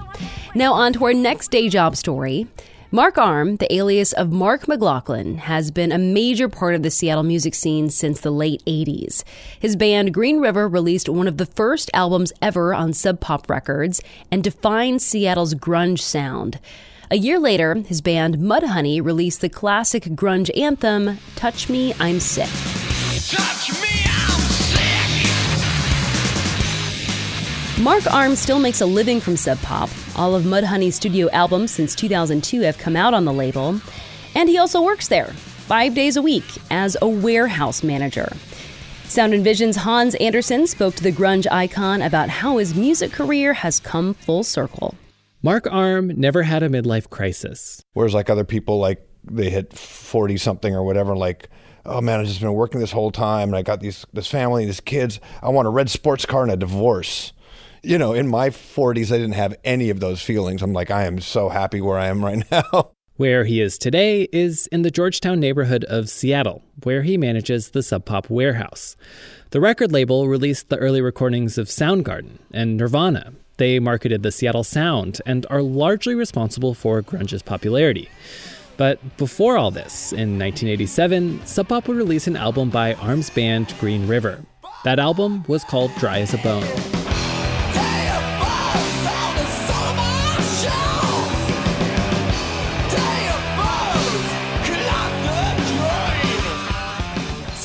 Now, 0.56 0.74
on 0.74 0.92
to 0.94 1.06
our 1.06 1.14
next 1.14 1.52
day 1.52 1.70
job 1.70 1.96
story. 1.96 2.48
Mark 2.90 3.20
Arm, 3.20 3.58
the 3.58 3.72
alias 3.74 4.12
of 4.14 4.32
Mark 4.32 4.68
McLaughlin, 4.68 5.38
has 5.38 5.70
been 5.70 5.92
a 5.92 6.00
major 6.00 6.50
part 6.50 6.74
of 6.74 6.82
the 6.82 6.90
Seattle 6.90 7.24
music 7.24 7.54
scene 7.54 7.92
since 7.92 8.22
the 8.22 8.32
late 8.32 8.64
80s. 8.66 9.24
His 9.60 9.76
band 9.76 10.16
Green 10.16 10.40
River 10.40 10.68
released 10.68 11.08
one 11.08 11.28
of 11.28 11.38
the 11.38 11.46
first 11.46 11.92
albums 11.94 12.34
ever 12.42 12.74
on 12.74 12.92
Sub 12.94 13.20
Pop 13.20 13.50
Records 13.50 14.02
and 14.32 14.44
defined 14.44 15.02
Seattle's 15.02 15.54
grunge 15.54 16.00
sound. 16.00 16.60
A 17.12 17.18
year 17.18 17.38
later, 17.38 17.76
his 17.76 18.02
band 18.02 18.38
Mudhoney 18.38 19.04
released 19.04 19.42
the 19.42 19.50
classic 19.50 20.06
grunge 20.06 20.50
anthem, 20.58 21.20
Touch 21.36 21.70
Me, 21.70 21.94
I'm 22.00 22.20
Sick. 22.20 22.50
Mark 27.82 28.10
Arm 28.14 28.38
still 28.38 28.60
makes 28.60 28.80
a 28.80 28.86
living 28.86 29.20
from 29.20 29.36
Sub 29.36 29.60
Pop. 29.60 29.90
All 30.16 30.34
of 30.34 30.44
Mudhoney's 30.44 30.96
studio 30.96 31.30
albums 31.32 31.72
since 31.72 31.94
2002 31.94 32.62
have 32.62 32.78
come 32.78 32.96
out 32.96 33.14
on 33.14 33.26
the 33.26 33.34
label. 33.34 33.82
And 34.34 34.48
he 34.48 34.58
also 34.58 34.82
works 34.82 35.10
there, 35.10 35.28
five 35.28 35.94
days 35.94 36.16
a 36.16 36.22
week, 36.22 36.46
as 36.72 36.96
a 37.02 37.08
warehouse 37.08 37.84
manager. 37.84 38.32
Sound 39.04 39.34
and 39.34 39.44
Vision's 39.44 39.76
Hans 39.76 40.16
Anderson 40.16 40.68
spoke 40.68 40.96
to 40.96 41.04
the 41.04 41.12
grunge 41.12 41.48
icon 41.52 42.02
about 42.02 42.30
how 42.30 42.60
his 42.60 42.76
music 42.76 43.12
career 43.12 43.54
has 43.54 43.82
come 43.82 44.14
full 44.14 44.46
circle. 44.46 44.96
Mark 45.44 45.68
Arm 45.70 46.14
never 46.16 46.44
had 46.44 46.64
a 46.64 46.70
midlife 46.70 47.10
crisis. 47.10 47.84
Whereas 47.92 48.14
like 48.14 48.30
other 48.30 48.46
people, 48.46 48.80
like 48.80 49.06
they 49.26 49.50
hit 49.50 49.78
forty 49.78 50.38
something 50.38 50.74
or 50.74 50.84
whatever, 50.84 51.14
like 51.14 51.50
oh 51.86 52.00
man, 52.00 52.22
I've 52.22 52.26
just 52.26 52.40
been 52.40 52.54
working 52.54 52.80
this 52.80 52.92
whole 52.94 53.12
time 53.12 53.50
and 53.50 53.58
I 53.58 53.64
got 53.64 53.82
these 53.82 54.06
this 54.14 54.28
family, 54.28 54.66
these 54.66 54.80
kids. 54.80 55.20
I 55.44 55.50
want 55.50 55.68
a 55.68 55.72
red 55.72 55.90
sports 55.90 56.26
car 56.26 56.44
and 56.44 56.52
a 56.52 56.58
divorce. 56.58 57.34
You 57.86 58.00
know, 58.00 58.14
in 58.14 58.28
my 58.28 58.50
40s, 58.50 59.14
I 59.14 59.20
didn't 59.20 59.34
have 59.34 59.56
any 59.64 59.92
of 59.92 60.00
those 60.00 60.20
feelings. 60.20 60.64
I'm 60.64 60.74
like, 60.74 60.90
I 60.90 61.06
am 61.06 61.22
so 61.22 61.50
happy 61.50 61.82
where 61.82 62.00
I 62.00 62.08
am 62.08 62.26
right 62.26 62.44
now. 62.52 62.92
Where 63.18 63.46
he 63.46 63.62
is 63.62 63.78
today 63.78 64.28
is 64.34 64.66
in 64.68 64.82
the 64.82 64.90
Georgetown 64.90 65.40
neighborhood 65.40 65.84
of 65.86 66.10
Seattle, 66.10 66.64
where 66.84 67.04
he 67.04 67.16
manages 67.16 67.70
the 67.70 67.84
Sub 67.84 68.04
Pop 68.04 68.28
warehouse. 68.28 68.98
The 69.52 69.62
record 69.62 69.92
label 69.92 70.28
released 70.28 70.70
the 70.70 70.78
early 70.78 71.00
recordings 71.00 71.60
of 71.60 71.68
Soundgarden 71.68 72.40
and 72.52 72.76
Nirvana. 72.76 73.34
They 73.58 73.80
marketed 73.80 74.24
the 74.24 74.32
Seattle 74.32 74.64
sound 74.64 75.22
and 75.28 75.46
are 75.52 75.62
largely 75.62 76.16
responsible 76.16 76.74
for 76.74 77.04
grunge's 77.04 77.44
popularity. 77.44 78.10
But 78.78 79.16
before 79.16 79.58
all 79.58 79.70
this, 79.70 80.12
in 80.12 80.40
1987, 80.40 81.46
Sub 81.46 81.70
Pop 81.70 81.88
would 81.88 81.98
release 81.98 82.26
an 82.26 82.36
album 82.36 82.72
by 82.72 82.96
Arm's 82.96 83.30
band 83.30 83.76
Green 83.80 84.08
River. 84.08 84.44
That 84.84 84.98
album 84.98 85.46
was 85.48 85.64
called 85.64 85.94
Dry 86.00 86.20
as 86.20 86.34
a 86.34 86.38
Bone. 86.40 86.68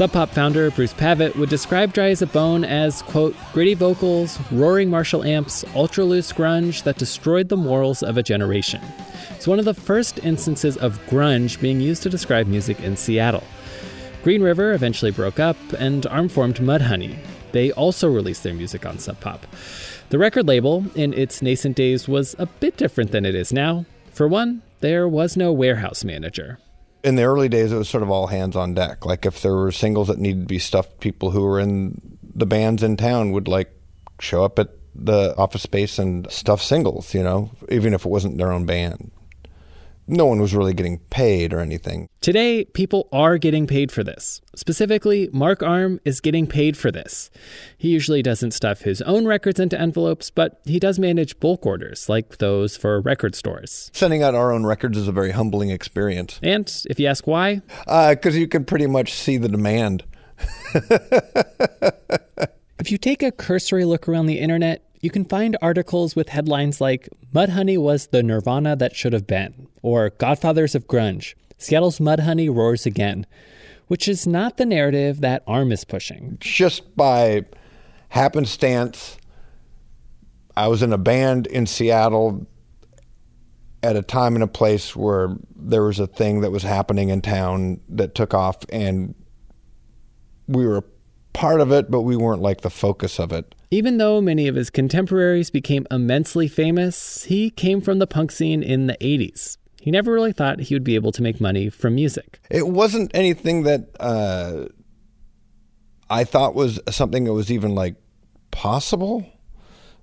Sub 0.00 0.12
Pop 0.12 0.30
founder 0.30 0.70
Bruce 0.70 0.94
Pavitt 0.94 1.36
would 1.36 1.50
describe 1.50 1.92
Dry 1.92 2.08
as 2.08 2.22
a 2.22 2.26
Bone 2.26 2.64
as, 2.64 3.02
quote, 3.02 3.36
gritty 3.52 3.74
vocals, 3.74 4.38
roaring 4.50 4.88
Marshall 4.88 5.24
amps, 5.24 5.62
ultra 5.74 6.04
loose 6.04 6.32
grunge 6.32 6.84
that 6.84 6.96
destroyed 6.96 7.50
the 7.50 7.56
morals 7.58 8.02
of 8.02 8.16
a 8.16 8.22
generation. 8.22 8.80
It's 9.32 9.46
one 9.46 9.58
of 9.58 9.66
the 9.66 9.74
first 9.74 10.18
instances 10.20 10.78
of 10.78 10.98
grunge 11.08 11.60
being 11.60 11.82
used 11.82 12.02
to 12.04 12.08
describe 12.08 12.46
music 12.46 12.80
in 12.80 12.96
Seattle. 12.96 13.44
Green 14.22 14.42
River 14.42 14.72
eventually 14.72 15.10
broke 15.10 15.38
up, 15.38 15.58
and 15.78 16.06
Arm 16.06 16.30
formed 16.30 16.56
Mudhoney. 16.56 17.18
They 17.52 17.70
also 17.72 18.10
released 18.10 18.42
their 18.42 18.54
music 18.54 18.86
on 18.86 18.98
Sub 18.98 19.20
Pop. 19.20 19.46
The 20.08 20.18
record 20.18 20.48
label, 20.48 20.86
in 20.94 21.12
its 21.12 21.42
nascent 21.42 21.76
days, 21.76 22.08
was 22.08 22.34
a 22.38 22.46
bit 22.46 22.78
different 22.78 23.10
than 23.10 23.26
it 23.26 23.34
is 23.34 23.52
now. 23.52 23.84
For 24.14 24.26
one, 24.26 24.62
there 24.80 25.06
was 25.06 25.36
no 25.36 25.52
warehouse 25.52 26.04
manager. 26.04 26.58
In 27.02 27.16
the 27.16 27.24
early 27.24 27.48
days, 27.48 27.72
it 27.72 27.76
was 27.76 27.88
sort 27.88 28.02
of 28.02 28.10
all 28.10 28.26
hands 28.26 28.56
on 28.56 28.74
deck. 28.74 29.04
Like 29.04 29.26
if 29.26 29.42
there 29.42 29.54
were 29.54 29.72
singles 29.72 30.08
that 30.08 30.18
needed 30.18 30.42
to 30.42 30.46
be 30.46 30.58
stuffed, 30.58 31.00
people 31.00 31.30
who 31.30 31.42
were 31.42 31.60
in 31.60 32.18
the 32.34 32.46
bands 32.46 32.82
in 32.82 32.96
town 32.96 33.32
would 33.32 33.48
like 33.48 33.72
show 34.20 34.44
up 34.44 34.58
at 34.58 34.70
the 34.94 35.34
office 35.36 35.62
space 35.62 35.98
and 35.98 36.30
stuff 36.30 36.62
singles, 36.62 37.14
you 37.14 37.22
know, 37.22 37.50
even 37.68 37.94
if 37.94 38.04
it 38.04 38.10
wasn't 38.10 38.38
their 38.38 38.52
own 38.52 38.66
band. 38.66 39.10
No 40.06 40.26
one 40.26 40.40
was 40.40 40.54
really 40.54 40.74
getting 40.74 40.98
paid 41.10 41.52
or 41.52 41.60
anything. 41.60 42.08
Today, 42.20 42.64
people 42.64 43.08
are 43.12 43.38
getting 43.38 43.66
paid 43.66 43.92
for 43.92 44.02
this. 44.02 44.40
Specifically, 44.56 45.28
Mark 45.32 45.62
Arm 45.62 46.00
is 46.04 46.20
getting 46.20 46.46
paid 46.46 46.76
for 46.76 46.90
this. 46.90 47.30
He 47.78 47.88
usually 47.88 48.22
doesn't 48.22 48.50
stuff 48.50 48.82
his 48.82 49.00
own 49.02 49.26
records 49.26 49.60
into 49.60 49.80
envelopes, 49.80 50.30
but 50.30 50.60
he 50.64 50.80
does 50.80 50.98
manage 50.98 51.38
bulk 51.38 51.64
orders 51.64 52.08
like 52.08 52.38
those 52.38 52.76
for 52.76 53.00
record 53.00 53.34
stores. 53.34 53.90
Sending 53.94 54.22
out 54.22 54.34
our 54.34 54.52
own 54.52 54.66
records 54.66 54.98
is 54.98 55.06
a 55.06 55.12
very 55.12 55.30
humbling 55.30 55.70
experience 55.70 56.40
And 56.42 56.70
if 56.88 56.98
you 56.98 57.06
ask 57.06 57.26
why, 57.26 57.62
uh, 57.86 58.10
because 58.10 58.36
you 58.36 58.48
can 58.48 58.64
pretty 58.64 58.86
much 58.86 59.12
see 59.12 59.36
the 59.36 59.48
demand. 59.48 60.04
if 62.78 62.90
you 62.90 62.98
take 62.98 63.22
a 63.22 63.30
cursory 63.30 63.84
look 63.84 64.08
around 64.08 64.26
the 64.26 64.38
internet, 64.38 64.82
you 65.00 65.10
can 65.10 65.24
find 65.24 65.56
articles 65.62 66.14
with 66.14 66.28
headlines 66.28 66.80
like 66.80 67.08
Mudhoney 67.34 67.78
was 67.78 68.08
the 68.08 68.22
Nirvana 68.22 68.76
that 68.76 68.94
should 68.94 69.12
have 69.12 69.26
been, 69.26 69.66
or 69.82 70.10
Godfathers 70.10 70.74
of 70.74 70.86
Grunge, 70.86 71.34
Seattle's 71.56 71.98
Mudhoney 71.98 72.54
roars 72.54 72.86
again, 72.86 73.26
which 73.86 74.06
is 74.06 74.26
not 74.26 74.56
the 74.56 74.66
narrative 74.66 75.20
that 75.20 75.42
Arm 75.46 75.72
is 75.72 75.84
pushing. 75.84 76.36
Just 76.40 76.96
by 76.96 77.46
happenstance, 78.10 79.16
I 80.56 80.68
was 80.68 80.82
in 80.82 80.92
a 80.92 80.98
band 80.98 81.46
in 81.46 81.66
Seattle 81.66 82.46
at 83.82 83.96
a 83.96 84.02
time 84.02 84.34
and 84.34 84.44
a 84.44 84.48
place 84.48 84.94
where 84.94 85.36
there 85.56 85.82
was 85.82 85.98
a 85.98 86.06
thing 86.06 86.42
that 86.42 86.50
was 86.50 86.62
happening 86.62 87.08
in 87.08 87.22
town 87.22 87.80
that 87.88 88.14
took 88.14 88.34
off, 88.34 88.58
and 88.70 89.14
we 90.46 90.66
were 90.66 90.84
part 91.32 91.60
of 91.60 91.72
it, 91.72 91.90
but 91.90 92.02
we 92.02 92.16
weren't 92.16 92.42
like 92.42 92.62
the 92.62 92.70
focus 92.70 93.18
of 93.18 93.32
it. 93.32 93.54
Even 93.70 93.98
though 93.98 94.20
many 94.20 94.48
of 94.48 94.56
his 94.56 94.70
contemporaries 94.70 95.50
became 95.50 95.86
immensely 95.90 96.48
famous, 96.48 97.24
he 97.24 97.50
came 97.50 97.80
from 97.80 97.98
the 97.98 98.06
punk 98.06 98.32
scene 98.32 98.62
in 98.62 98.86
the 98.86 98.96
80s. 99.00 99.56
He 99.80 99.90
never 99.90 100.12
really 100.12 100.32
thought 100.32 100.60
he 100.60 100.74
would 100.74 100.84
be 100.84 100.94
able 100.94 101.12
to 101.12 101.22
make 101.22 101.40
money 101.40 101.70
from 101.70 101.94
music. 101.94 102.40
It 102.50 102.68
wasn't 102.68 103.10
anything 103.14 103.62
that 103.62 103.88
uh, 103.98 104.66
I 106.10 106.24
thought 106.24 106.54
was 106.54 106.80
something 106.90 107.24
that 107.24 107.32
was 107.32 107.50
even 107.50 107.74
like 107.74 107.94
possible. 108.50 109.24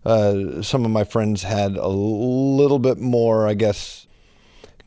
Uh, 0.05 0.61
some 0.63 0.85
of 0.85 0.91
my 0.91 1.03
friends 1.03 1.43
had 1.43 1.75
a 1.75 1.89
little 1.89 2.79
bit 2.79 2.97
more, 2.97 3.47
I 3.47 3.53
guess, 3.53 4.06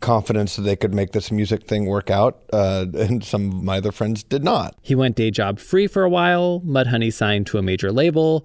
confidence 0.00 0.56
that 0.56 0.62
they 0.62 0.76
could 0.76 0.94
make 0.94 1.12
this 1.12 1.30
music 1.30 1.64
thing 1.64 1.86
work 1.86 2.10
out, 2.10 2.42
uh, 2.52 2.86
and 2.94 3.24
some 3.24 3.50
of 3.50 3.62
my 3.62 3.78
other 3.78 3.92
friends 3.92 4.22
did 4.22 4.42
not. 4.42 4.76
He 4.82 4.94
went 4.94 5.16
day 5.16 5.30
job 5.30 5.58
free 5.58 5.86
for 5.86 6.02
a 6.02 6.10
while, 6.10 6.60
Mudhoney 6.64 7.12
signed 7.12 7.46
to 7.48 7.58
a 7.58 7.62
major 7.62 7.92
label, 7.92 8.44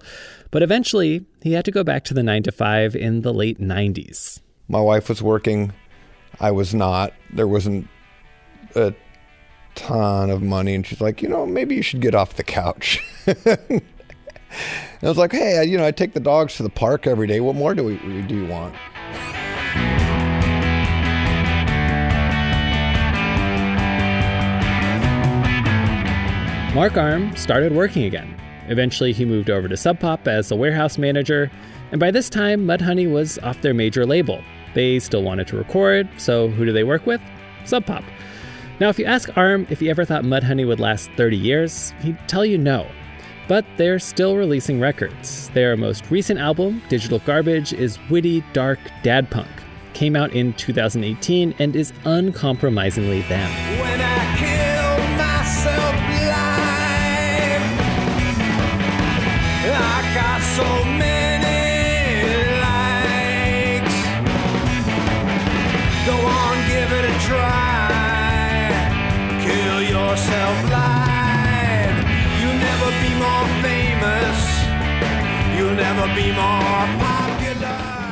but 0.50 0.62
eventually 0.62 1.24
he 1.42 1.52
had 1.52 1.64
to 1.64 1.70
go 1.70 1.82
back 1.82 2.04
to 2.04 2.14
the 2.14 2.22
9 2.22 2.44
to 2.44 2.52
5 2.52 2.94
in 2.96 3.22
the 3.22 3.32
late 3.32 3.58
90s. 3.60 4.40
My 4.68 4.80
wife 4.80 5.08
was 5.08 5.22
working, 5.22 5.72
I 6.40 6.50
was 6.50 6.74
not. 6.74 7.12
There 7.32 7.48
wasn't 7.48 7.88
a 8.74 8.94
ton 9.74 10.30
of 10.30 10.42
money, 10.42 10.74
and 10.74 10.86
she's 10.86 11.00
like, 11.00 11.22
you 11.22 11.28
know, 11.28 11.46
maybe 11.46 11.74
you 11.74 11.82
should 11.82 12.00
get 12.00 12.14
off 12.14 12.34
the 12.34 12.44
couch. 12.44 13.00
and 13.26 13.36
I 15.02 15.08
was 15.08 15.18
like, 15.18 15.32
hey, 15.32 15.58
I, 15.58 15.62
you 15.62 15.78
know, 15.78 15.86
I 15.86 15.92
take 15.92 16.14
the 16.14 16.20
dogs 16.20 16.56
to 16.56 16.62
the 16.62 16.70
park 16.70 17.06
every 17.06 17.26
day. 17.26 17.40
What 17.40 17.54
more 17.54 17.74
do 17.74 17.84
we 17.84 17.96
do 18.22 18.34
you 18.34 18.46
want? 18.46 18.74
Mark 26.76 26.98
Arm 26.98 27.34
started 27.36 27.72
working 27.72 28.04
again. 28.04 28.38
Eventually, 28.68 29.10
he 29.10 29.24
moved 29.24 29.48
over 29.48 29.66
to 29.66 29.78
Sub 29.78 29.98
Pop 29.98 30.28
as 30.28 30.50
a 30.50 30.54
warehouse 30.54 30.98
manager, 30.98 31.50
and 31.90 31.98
by 31.98 32.10
this 32.10 32.28
time, 32.28 32.66
Mudhoney 32.66 33.10
was 33.10 33.38
off 33.38 33.62
their 33.62 33.72
major 33.72 34.04
label. 34.04 34.42
They 34.74 34.98
still 34.98 35.22
wanted 35.22 35.46
to 35.46 35.56
record, 35.56 36.06
so 36.18 36.48
who 36.48 36.66
do 36.66 36.72
they 36.72 36.84
work 36.84 37.06
with? 37.06 37.22
Sub 37.64 37.86
Pop. 37.86 38.04
Now, 38.78 38.90
if 38.90 38.98
you 38.98 39.06
ask 39.06 39.34
Arm 39.38 39.66
if 39.70 39.80
he 39.80 39.88
ever 39.88 40.04
thought 40.04 40.24
Mudhoney 40.24 40.66
would 40.66 40.78
last 40.78 41.08
30 41.16 41.38
years, 41.38 41.94
he'd 42.02 42.18
tell 42.28 42.44
you 42.44 42.58
no. 42.58 42.86
But 43.48 43.64
they're 43.78 43.98
still 43.98 44.36
releasing 44.36 44.78
records. 44.78 45.48
Their 45.54 45.78
most 45.78 46.10
recent 46.10 46.38
album, 46.38 46.82
Digital 46.90 47.20
Garbage, 47.20 47.72
is 47.72 47.98
witty, 48.10 48.44
dark 48.52 48.80
dad 49.02 49.30
punk. 49.30 49.48
Came 49.94 50.14
out 50.14 50.34
in 50.34 50.52
2018 50.52 51.54
and 51.58 51.74
is 51.74 51.94
uncompromisingly 52.04 53.22
them. 53.22 54.15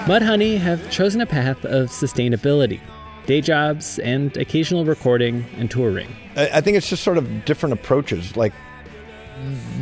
Mudhoney 0.07 0.59
have 0.59 0.91
chosen 0.91 1.23
a 1.23 1.27
path 1.27 1.65
of 1.65 1.89
sustainability 1.89 2.79
day 3.27 3.41
jobs 3.41 3.99
and 4.01 4.37
occasional 4.37 4.85
recording 4.85 5.47
and 5.57 5.71
touring. 5.71 6.15
I 6.37 6.49
I 6.55 6.61
think 6.61 6.77
it's 6.77 6.91
just 6.91 7.03
sort 7.03 7.17
of 7.17 7.45
different 7.47 7.73
approaches. 7.73 8.37
Like 8.37 8.53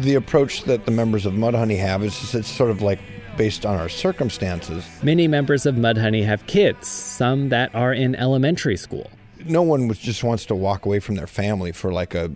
the 0.00 0.14
approach 0.14 0.64
that 0.64 0.84
the 0.84 0.90
members 0.90 1.26
of 1.26 1.34
Mudhoney 1.34 1.78
have 1.78 2.02
is 2.02 2.34
it's 2.34 2.48
sort 2.48 2.70
of 2.70 2.82
like 2.82 2.98
based 3.36 3.64
on 3.64 3.78
our 3.78 3.88
circumstances. 3.88 4.86
Many 5.02 5.28
members 5.28 5.66
of 5.66 5.74
Mudhoney 5.74 6.24
have 6.24 6.46
kids, 6.46 6.88
some 6.88 7.48
that 7.48 7.74
are 7.74 7.92
in 7.92 8.14
elementary 8.14 8.76
school. 8.76 9.10
No 9.44 9.62
one 9.62 9.92
just 9.94 10.22
wants 10.22 10.46
to 10.46 10.54
walk 10.54 10.86
away 10.86 11.00
from 11.00 11.16
their 11.16 11.26
family 11.26 11.72
for 11.72 11.92
like 11.92 12.14
a, 12.14 12.30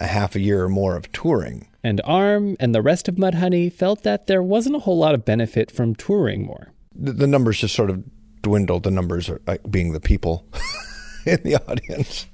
a 0.00 0.06
half 0.06 0.34
a 0.34 0.40
year 0.40 0.64
or 0.64 0.68
more 0.68 0.96
of 0.96 1.10
touring. 1.12 1.68
And 1.84 2.00
Arm 2.04 2.56
and 2.60 2.74
the 2.74 2.82
rest 2.82 3.08
of 3.08 3.16
Mudhoney 3.16 3.72
felt 3.72 4.02
that 4.04 4.26
there 4.26 4.42
wasn't 4.42 4.76
a 4.76 4.80
whole 4.80 4.98
lot 4.98 5.14
of 5.14 5.24
benefit 5.24 5.70
from 5.70 5.94
touring 5.94 6.46
more. 6.46 6.72
The, 6.94 7.12
the 7.12 7.26
numbers 7.26 7.58
just 7.58 7.74
sort 7.74 7.90
of 7.90 8.02
dwindled. 8.42 8.84
The 8.84 8.90
numbers 8.90 9.28
are 9.28 9.40
like 9.46 9.68
being 9.70 9.92
the 9.92 10.00
people 10.00 10.46
in 11.26 11.40
the 11.42 11.56
audience. 11.68 12.26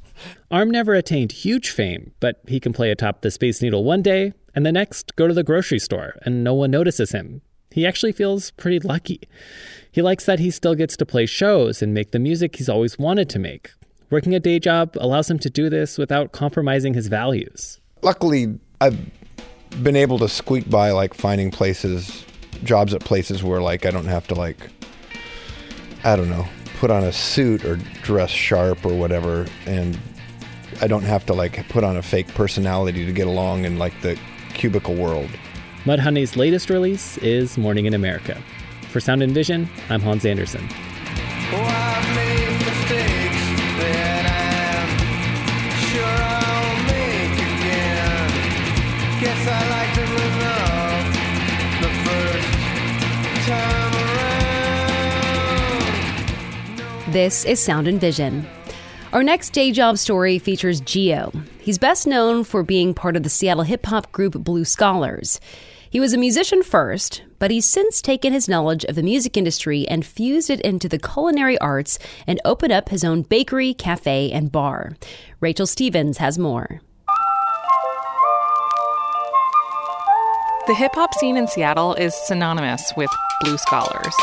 Arm 0.50 0.70
never 0.70 0.94
attained 0.94 1.32
huge 1.32 1.70
fame, 1.70 2.12
but 2.20 2.40
he 2.46 2.60
can 2.60 2.72
play 2.72 2.90
atop 2.90 3.22
the 3.22 3.30
Space 3.30 3.62
Needle 3.62 3.84
one 3.84 4.02
day 4.02 4.32
and 4.54 4.64
the 4.64 4.72
next 4.72 5.14
go 5.16 5.28
to 5.28 5.34
the 5.34 5.44
grocery 5.44 5.78
store 5.78 6.14
and 6.22 6.42
no 6.42 6.54
one 6.54 6.70
notices 6.70 7.12
him. 7.12 7.42
He 7.70 7.86
actually 7.86 8.12
feels 8.12 8.50
pretty 8.52 8.80
lucky. 8.80 9.20
He 9.92 10.02
likes 10.02 10.24
that 10.24 10.38
he 10.38 10.50
still 10.50 10.74
gets 10.74 10.96
to 10.96 11.06
play 11.06 11.26
shows 11.26 11.82
and 11.82 11.92
make 11.94 12.10
the 12.10 12.18
music 12.18 12.56
he's 12.56 12.68
always 12.68 12.98
wanted 12.98 13.28
to 13.30 13.38
make. 13.38 13.70
Working 14.10 14.34
a 14.34 14.40
day 14.40 14.58
job 14.58 14.96
allows 14.98 15.30
him 15.30 15.38
to 15.40 15.50
do 15.50 15.68
this 15.68 15.98
without 15.98 16.32
compromising 16.32 16.94
his 16.94 17.08
values. 17.08 17.78
Luckily, 18.02 18.58
I've 18.80 18.98
been 19.82 19.96
able 19.96 20.18
to 20.20 20.28
squeak 20.28 20.68
by 20.70 20.92
like 20.92 21.14
finding 21.14 21.50
places, 21.50 22.24
jobs 22.64 22.94
at 22.94 23.04
places 23.04 23.42
where 23.42 23.60
like 23.60 23.84
I 23.84 23.90
don't 23.90 24.06
have 24.06 24.26
to 24.28 24.34
like, 24.34 24.56
I 26.04 26.16
don't 26.16 26.30
know, 26.30 26.48
put 26.78 26.90
on 26.92 27.02
a 27.02 27.12
suit 27.12 27.64
or 27.64 27.76
dress 28.02 28.30
sharp 28.30 28.86
or 28.86 28.96
whatever, 28.96 29.46
and 29.66 29.98
I 30.80 30.86
don't 30.86 31.02
have 31.02 31.26
to 31.26 31.34
like 31.34 31.68
put 31.68 31.82
on 31.82 31.96
a 31.96 32.02
fake 32.02 32.28
personality 32.28 33.04
to 33.04 33.12
get 33.12 33.26
along 33.26 33.64
in 33.64 33.78
like 33.78 34.00
the 34.00 34.16
cubicle 34.54 34.94
world. 34.94 35.28
Mudhoney's 35.84 36.36
latest 36.36 36.70
release 36.70 37.18
is 37.18 37.58
Morning 37.58 37.86
in 37.86 37.94
America. 37.94 38.40
For 38.90 39.00
Sound 39.00 39.22
and 39.22 39.32
Vision, 39.32 39.68
I'm 39.90 40.00
Hans 40.00 40.24
Anderson. 40.24 40.68
Oh, 41.50 41.87
This 57.12 57.46
is 57.46 57.58
Sound 57.58 57.88
and 57.88 57.98
Vision. 57.98 58.46
Our 59.14 59.22
next 59.22 59.54
day 59.54 59.72
job 59.72 59.96
story 59.96 60.38
features 60.38 60.82
Geo. 60.82 61.32
He's 61.58 61.78
best 61.78 62.06
known 62.06 62.44
for 62.44 62.62
being 62.62 62.92
part 62.92 63.16
of 63.16 63.22
the 63.22 63.30
Seattle 63.30 63.62
hip 63.62 63.86
hop 63.86 64.12
group 64.12 64.34
Blue 64.34 64.66
Scholars. 64.66 65.40
He 65.88 66.00
was 66.00 66.12
a 66.12 66.18
musician 66.18 66.62
first, 66.62 67.22
but 67.38 67.50
he's 67.50 67.64
since 67.64 68.02
taken 68.02 68.34
his 68.34 68.46
knowledge 68.46 68.84
of 68.84 68.94
the 68.94 69.02
music 69.02 69.38
industry 69.38 69.88
and 69.88 70.04
fused 70.04 70.50
it 70.50 70.60
into 70.60 70.86
the 70.86 70.98
culinary 70.98 71.56
arts 71.60 71.98
and 72.26 72.42
opened 72.44 72.74
up 72.74 72.90
his 72.90 73.04
own 73.04 73.22
bakery, 73.22 73.72
cafe, 73.72 74.30
and 74.30 74.52
bar. 74.52 74.92
Rachel 75.40 75.66
Stevens 75.66 76.18
has 76.18 76.38
more. 76.38 76.82
The 80.66 80.74
hip 80.74 80.92
hop 80.94 81.14
scene 81.14 81.38
in 81.38 81.48
Seattle 81.48 81.94
is 81.94 82.14
synonymous 82.26 82.92
with 82.98 83.08
blue 83.40 83.56
scholars. 83.56 84.14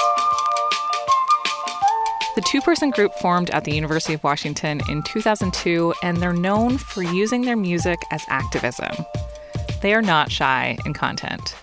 The 2.35 2.41
two 2.41 2.59
person 2.59 2.89
group 2.89 3.13
formed 3.13 3.49
at 3.51 3.63
the 3.63 3.73
University 3.73 4.13
of 4.13 4.21
Washington 4.21 4.81
in 4.89 5.03
2002, 5.03 5.93
and 6.03 6.17
they're 6.17 6.33
known 6.33 6.77
for 6.77 7.01
using 7.01 7.43
their 7.43 7.55
music 7.55 7.97
as 8.11 8.25
activism. 8.27 8.91
They 9.81 9.93
are 9.93 10.01
not 10.01 10.29
shy 10.29 10.77
in 10.85 10.93
content, 10.93 11.55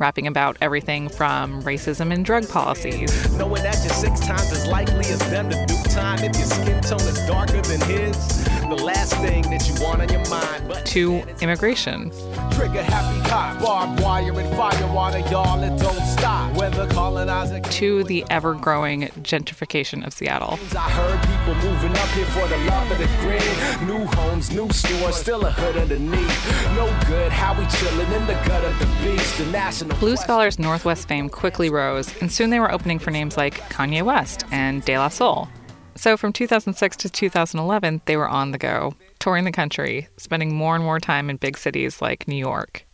rapping 0.00 0.26
about 0.26 0.56
everything 0.60 1.08
from 1.08 1.62
racism 1.62 2.12
and 2.12 2.24
drug 2.24 2.48
policies 2.48 3.30
Knowing 3.36 3.62
that 3.62 3.76
you're 3.84 3.94
six 3.94 4.18
times 4.18 4.50
as 4.50 4.66
likely 4.66 5.04
as 5.06 5.18
them 5.30 5.48
to 5.48 5.64
do 5.66 5.76
time 5.90 6.18
if 6.18 6.36
your 6.36 6.46
skin 6.46 6.82
tone 6.82 7.00
is 7.00 7.24
darker 7.28 7.62
than 7.62 7.80
his. 7.82 8.44
The 8.44 8.82
last 8.82 9.14
thing 9.18 9.42
that 9.42 9.68
you 9.68 9.80
want 9.84 10.02
on 10.02 10.08
your 10.08 10.28
mind, 10.28 10.66
but 10.66 10.84
to 10.86 11.22
immigration. 11.40 12.10
trigger 12.50 12.82
happy 12.82 13.28
cops, 13.28 13.62
barbed 13.64 14.00
wire 14.00 14.40
and 14.40 14.56
fire 14.56 14.92
water, 14.92 15.20
y'all, 15.30 15.62
it 15.62 15.78
don't 15.80 16.04
stop. 16.06 16.55
When 16.66 16.88
the 16.88 16.92
colonizer 16.92 17.60
to 17.60 18.02
the 18.02 18.24
ever 18.28 18.52
growing 18.54 19.02
gentrification 19.22 20.04
of 20.04 20.12
Seattle. 20.12 20.58
I 20.76 20.90
heard 20.90 21.20
people 21.22 21.54
moving 21.70 21.92
up 21.92 22.08
here 22.08 22.26
for 22.26 22.48
the 22.48 22.56
love 22.56 22.90
of 22.90 22.98
the 22.98 23.06
green. 23.20 23.86
New 23.86 24.04
homes, 24.04 24.50
new 24.50 24.68
stores, 24.70 25.14
still 25.14 25.46
a 25.46 25.50
hood 25.52 25.76
underneath. 25.76 26.74
No 26.74 26.86
good, 27.06 27.30
how 27.30 27.56
we 27.56 27.64
chillin' 27.66 28.12
in 28.12 28.26
the 28.26 28.32
gut 28.48 28.64
of 28.64 28.76
the 28.80 28.86
beast. 29.00 29.38
The 29.38 29.46
national 29.46 29.96
Blue 29.98 30.16
Scholars 30.16 30.58
Northwest 30.58 31.06
fame 31.06 31.28
quickly 31.28 31.70
rose, 31.70 32.12
and 32.20 32.32
soon 32.32 32.50
they 32.50 32.58
were 32.58 32.72
opening 32.72 32.98
for 32.98 33.12
names 33.12 33.36
like 33.36 33.54
Kanye 33.70 34.02
West 34.02 34.44
and 34.50 34.84
De 34.84 34.98
La 34.98 35.08
Soul. 35.08 35.46
So 35.94 36.16
from 36.16 36.32
2006 36.32 36.96
to 36.96 37.08
2011, 37.08 38.02
they 38.06 38.16
were 38.16 38.28
on 38.28 38.50
the 38.50 38.58
go, 38.58 38.92
touring 39.20 39.44
the 39.44 39.52
country, 39.52 40.08
spending 40.16 40.52
more 40.52 40.74
and 40.74 40.82
more 40.82 40.98
time 40.98 41.30
in 41.30 41.36
big 41.36 41.58
cities 41.58 42.02
like 42.02 42.26
New 42.26 42.34
York. 42.34 42.84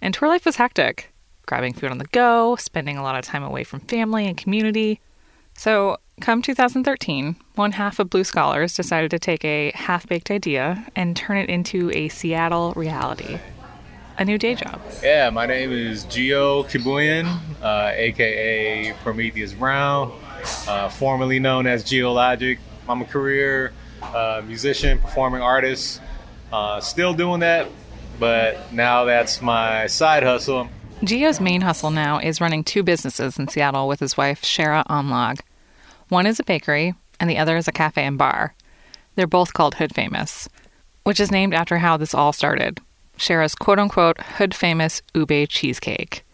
And 0.00 0.14
tour 0.14 0.30
life 0.30 0.46
was 0.46 0.56
hectic, 0.56 1.11
grabbing 1.46 1.74
food 1.74 1.90
on 1.90 1.98
the 1.98 2.06
go, 2.06 2.56
spending 2.56 2.96
a 2.96 3.02
lot 3.02 3.18
of 3.18 3.24
time 3.24 3.42
away 3.42 3.64
from 3.64 3.80
family 3.80 4.26
and 4.26 4.36
community. 4.36 5.00
So, 5.54 5.98
come 6.20 6.40
2013, 6.42 7.36
one 7.54 7.72
half 7.72 7.98
of 7.98 8.10
Blue 8.10 8.24
Scholars 8.24 8.74
decided 8.74 9.10
to 9.10 9.18
take 9.18 9.44
a 9.44 9.70
half 9.74 10.06
baked 10.06 10.30
idea 10.30 10.86
and 10.96 11.16
turn 11.16 11.36
it 11.36 11.48
into 11.48 11.90
a 11.94 12.08
Seattle 12.08 12.72
reality 12.74 13.38
a 14.18 14.24
new 14.24 14.38
day 14.38 14.54
job. 14.54 14.80
Yeah, 15.02 15.30
my 15.30 15.46
name 15.46 15.72
is 15.72 16.04
Geo 16.04 16.64
Quibuyen, 16.64 17.26
uh, 17.62 17.92
aka 17.94 18.92
Prometheus 19.02 19.52
Brown, 19.52 20.12
uh, 20.68 20.88
formerly 20.88 21.38
known 21.38 21.66
as 21.66 21.84
Geologic. 21.84 22.58
I'm 22.88 23.02
a 23.02 23.04
career 23.04 23.72
uh, 24.02 24.42
musician, 24.46 24.98
performing 24.98 25.42
artist. 25.42 26.00
Uh, 26.52 26.80
still 26.80 27.14
doing 27.14 27.40
that, 27.40 27.68
but 28.18 28.72
now 28.72 29.04
that's 29.04 29.40
my 29.40 29.86
side 29.86 30.22
hustle. 30.22 30.68
Geo's 31.04 31.40
main 31.40 31.62
hustle 31.62 31.90
now 31.90 32.20
is 32.20 32.40
running 32.40 32.62
two 32.62 32.84
businesses 32.84 33.36
in 33.36 33.48
Seattle 33.48 33.88
with 33.88 33.98
his 33.98 34.16
wife, 34.16 34.40
Chera 34.42 34.86
Amlag. 34.86 35.40
One 36.10 36.26
is 36.26 36.38
a 36.38 36.44
bakery, 36.44 36.94
and 37.18 37.28
the 37.28 37.38
other 37.38 37.56
is 37.56 37.66
a 37.66 37.72
cafe 37.72 38.04
and 38.04 38.16
bar. 38.16 38.54
They're 39.16 39.26
both 39.26 39.52
called 39.52 39.74
Hood 39.74 39.92
Famous, 39.92 40.48
which 41.02 41.18
is 41.18 41.32
named 41.32 41.54
after 41.54 41.78
how 41.78 41.96
this 41.96 42.14
all 42.14 42.32
started 42.32 42.80
Chera's 43.18 43.56
quote 43.56 43.80
unquote 43.80 44.20
hood 44.20 44.54
famous 44.54 45.02
ube 45.12 45.48
cheesecake. 45.48 46.24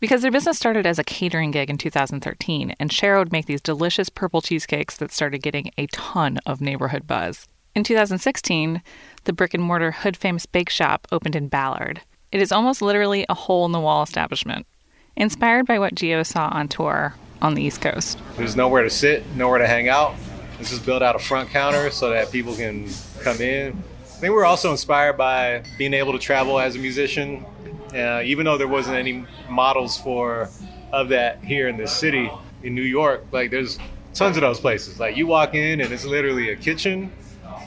Because 0.00 0.22
their 0.22 0.30
business 0.30 0.56
started 0.56 0.86
as 0.86 0.98
a 0.98 1.04
catering 1.04 1.50
gig 1.50 1.68
in 1.68 1.76
2013, 1.76 2.74
and 2.80 2.90
Chera 2.90 3.18
would 3.18 3.32
make 3.32 3.44
these 3.44 3.60
delicious 3.60 4.08
purple 4.08 4.40
cheesecakes 4.40 4.96
that 4.96 5.12
started 5.12 5.42
getting 5.42 5.70
a 5.76 5.86
ton 5.88 6.38
of 6.46 6.62
neighborhood 6.62 7.06
buzz. 7.06 7.46
In 7.74 7.84
2016, 7.84 8.82
the 9.24 9.32
brick 9.34 9.52
and 9.52 9.62
mortar 9.62 9.90
Hood 9.90 10.16
Famous 10.16 10.46
Bake 10.46 10.70
Shop 10.70 11.06
opened 11.12 11.36
in 11.36 11.48
Ballard. 11.48 12.00
It 12.34 12.42
is 12.42 12.50
almost 12.50 12.82
literally 12.82 13.24
a 13.28 13.34
hole 13.34 13.64
in 13.64 13.70
the 13.70 13.78
wall 13.78 14.02
establishment, 14.02 14.66
inspired 15.14 15.66
by 15.66 15.78
what 15.78 15.94
Geo 15.94 16.24
saw 16.24 16.48
on 16.48 16.66
tour 16.66 17.14
on 17.40 17.54
the 17.54 17.62
East 17.62 17.80
Coast. 17.80 18.18
There's 18.36 18.56
nowhere 18.56 18.82
to 18.82 18.90
sit, 18.90 19.24
nowhere 19.36 19.58
to 19.58 19.68
hang 19.68 19.88
out. 19.88 20.16
This 20.58 20.72
is 20.72 20.80
built 20.80 21.00
out 21.00 21.14
a 21.14 21.20
front 21.20 21.50
counter 21.50 21.92
so 21.92 22.10
that 22.10 22.32
people 22.32 22.56
can 22.56 22.90
come 23.20 23.40
in. 23.40 23.80
I 24.02 24.06
think 24.16 24.34
we're 24.34 24.44
also 24.44 24.72
inspired 24.72 25.16
by 25.16 25.62
being 25.78 25.94
able 25.94 26.12
to 26.12 26.18
travel 26.18 26.58
as 26.58 26.74
a 26.74 26.80
musician. 26.80 27.46
Uh, 27.94 28.22
even 28.24 28.44
though 28.44 28.58
there 28.58 28.66
wasn't 28.66 28.96
any 28.96 29.24
models 29.48 29.96
for 29.96 30.48
of 30.92 31.10
that 31.10 31.38
here 31.44 31.68
in 31.68 31.76
this 31.76 31.92
city, 31.92 32.28
in 32.64 32.74
New 32.74 32.82
York, 32.82 33.24
like 33.30 33.52
there's 33.52 33.78
tons 34.12 34.36
of 34.36 34.40
those 34.40 34.58
places. 34.58 34.98
Like 34.98 35.16
you 35.16 35.28
walk 35.28 35.54
in 35.54 35.80
and 35.80 35.92
it's 35.92 36.04
literally 36.04 36.50
a 36.50 36.56
kitchen, 36.56 37.12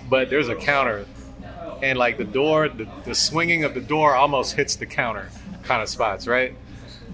but 0.10 0.30
there's 0.30 0.50
a 0.50 0.56
counter, 0.56 1.06
and 1.82 1.98
like 1.98 2.18
the 2.18 2.24
door, 2.24 2.70
the, 2.70 2.88
the 3.06 3.16
swinging 3.16 3.64
of 3.64 3.74
the 3.74 3.82
door 3.82 4.16
almost 4.16 4.56
hits 4.56 4.76
the 4.76 4.86
counter, 4.86 5.30
kind 5.64 5.82
of 5.82 5.90
spots, 5.90 6.28
right? 6.28 6.56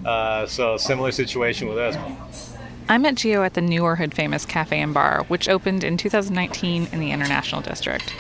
Uh, 0.06 0.46
so 0.46 0.78
similar 0.78 1.12
situation 1.12 1.68
with 1.68 1.78
us. 1.78 2.54
I 2.90 2.98
met 2.98 3.16
Geo 3.16 3.44
at 3.44 3.54
the 3.54 3.62
newer 3.62 3.96
Hood 3.96 4.14
Famous 4.14 4.46
Cafe 4.46 4.78
and 4.78 4.94
Bar, 4.94 5.24
which 5.30 5.48
opened 5.48 5.84
in 5.84 5.98
2019 5.98 6.90
in 6.92 7.00
the 7.00 7.12
International 7.12 7.62
District. 7.62 8.14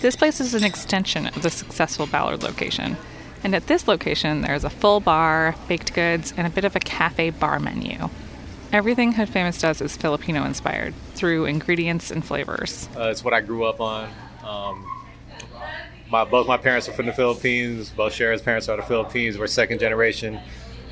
This 0.00 0.16
place 0.16 0.40
is 0.40 0.54
an 0.54 0.64
extension 0.64 1.26
of 1.26 1.42
the 1.42 1.50
successful 1.50 2.06
Ballard 2.06 2.42
location. 2.42 2.96
And 3.44 3.54
at 3.54 3.68
this 3.68 3.86
location, 3.86 4.42
there's 4.42 4.64
a 4.64 4.70
full 4.70 5.00
bar, 5.00 5.54
baked 5.68 5.94
goods, 5.94 6.34
and 6.36 6.46
a 6.46 6.50
bit 6.50 6.64
of 6.64 6.74
a 6.74 6.80
cafe 6.80 7.30
bar 7.30 7.58
menu. 7.58 8.10
Everything 8.72 9.12
Hood 9.12 9.28
Famous 9.28 9.60
does 9.60 9.80
is 9.80 9.96
Filipino 9.96 10.44
inspired 10.44 10.94
through 11.14 11.46
ingredients 11.46 12.10
and 12.10 12.24
flavors. 12.24 12.88
Uh, 12.96 13.08
it's 13.08 13.24
what 13.24 13.34
I 13.34 13.40
grew 13.40 13.64
up 13.64 13.80
on. 13.80 14.10
Um, 14.44 14.84
my 16.10 16.24
both 16.24 16.46
my 16.46 16.56
parents 16.56 16.88
are 16.88 16.92
from 16.92 17.06
the 17.06 17.12
Philippines. 17.12 17.90
Both 17.90 18.14
Chera's 18.14 18.42
parents 18.42 18.68
are 18.68 18.76
the 18.76 18.82
Philippines. 18.82 19.38
We're 19.38 19.46
second 19.46 19.78
generation 19.78 20.40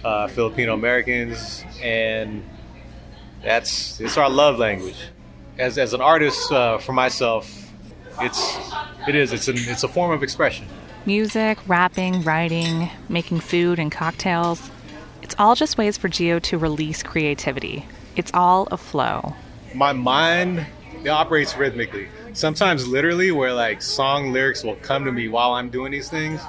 uh, 0.04 0.28
Filipino 0.28 0.74
Americans, 0.74 1.64
and 1.82 2.42
that's 3.42 4.00
it's 4.00 4.16
our 4.16 4.30
love 4.30 4.58
language. 4.58 5.08
As, 5.58 5.76
as 5.76 5.92
an 5.92 6.00
artist, 6.00 6.52
uh, 6.52 6.78
for 6.78 6.92
myself, 6.92 7.68
it's 8.20 8.58
it 9.08 9.14
is 9.14 9.32
it's 9.32 9.48
an, 9.48 9.56
it's 9.58 9.82
a 9.82 9.88
form 9.88 10.12
of 10.12 10.22
expression. 10.22 10.66
Music, 11.04 11.58
rapping, 11.66 12.22
writing, 12.22 12.90
making 13.08 13.40
food 13.40 13.78
and 13.78 13.90
cocktails. 13.90 14.70
It's 15.22 15.34
all 15.38 15.54
just 15.54 15.78
ways 15.78 15.96
for 15.96 16.08
Geo 16.08 16.38
to 16.40 16.58
release 16.58 17.02
creativity. 17.02 17.86
It's 18.16 18.30
all 18.34 18.68
a 18.70 18.76
flow. 18.76 19.34
My 19.74 19.92
mind 19.92 20.66
it 21.04 21.08
operates 21.08 21.56
rhythmically. 21.56 22.08
Sometimes 22.32 22.86
literally, 22.86 23.30
where 23.30 23.52
like 23.52 23.82
song 23.82 24.32
lyrics 24.32 24.62
will 24.64 24.76
come 24.76 25.04
to 25.04 25.12
me 25.12 25.28
while 25.28 25.52
I'm 25.52 25.70
doing 25.70 25.92
these 25.92 26.08
things, 26.08 26.40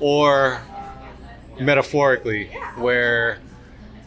or 0.00 0.60
metaphorically, 1.60 2.46
where 2.76 3.38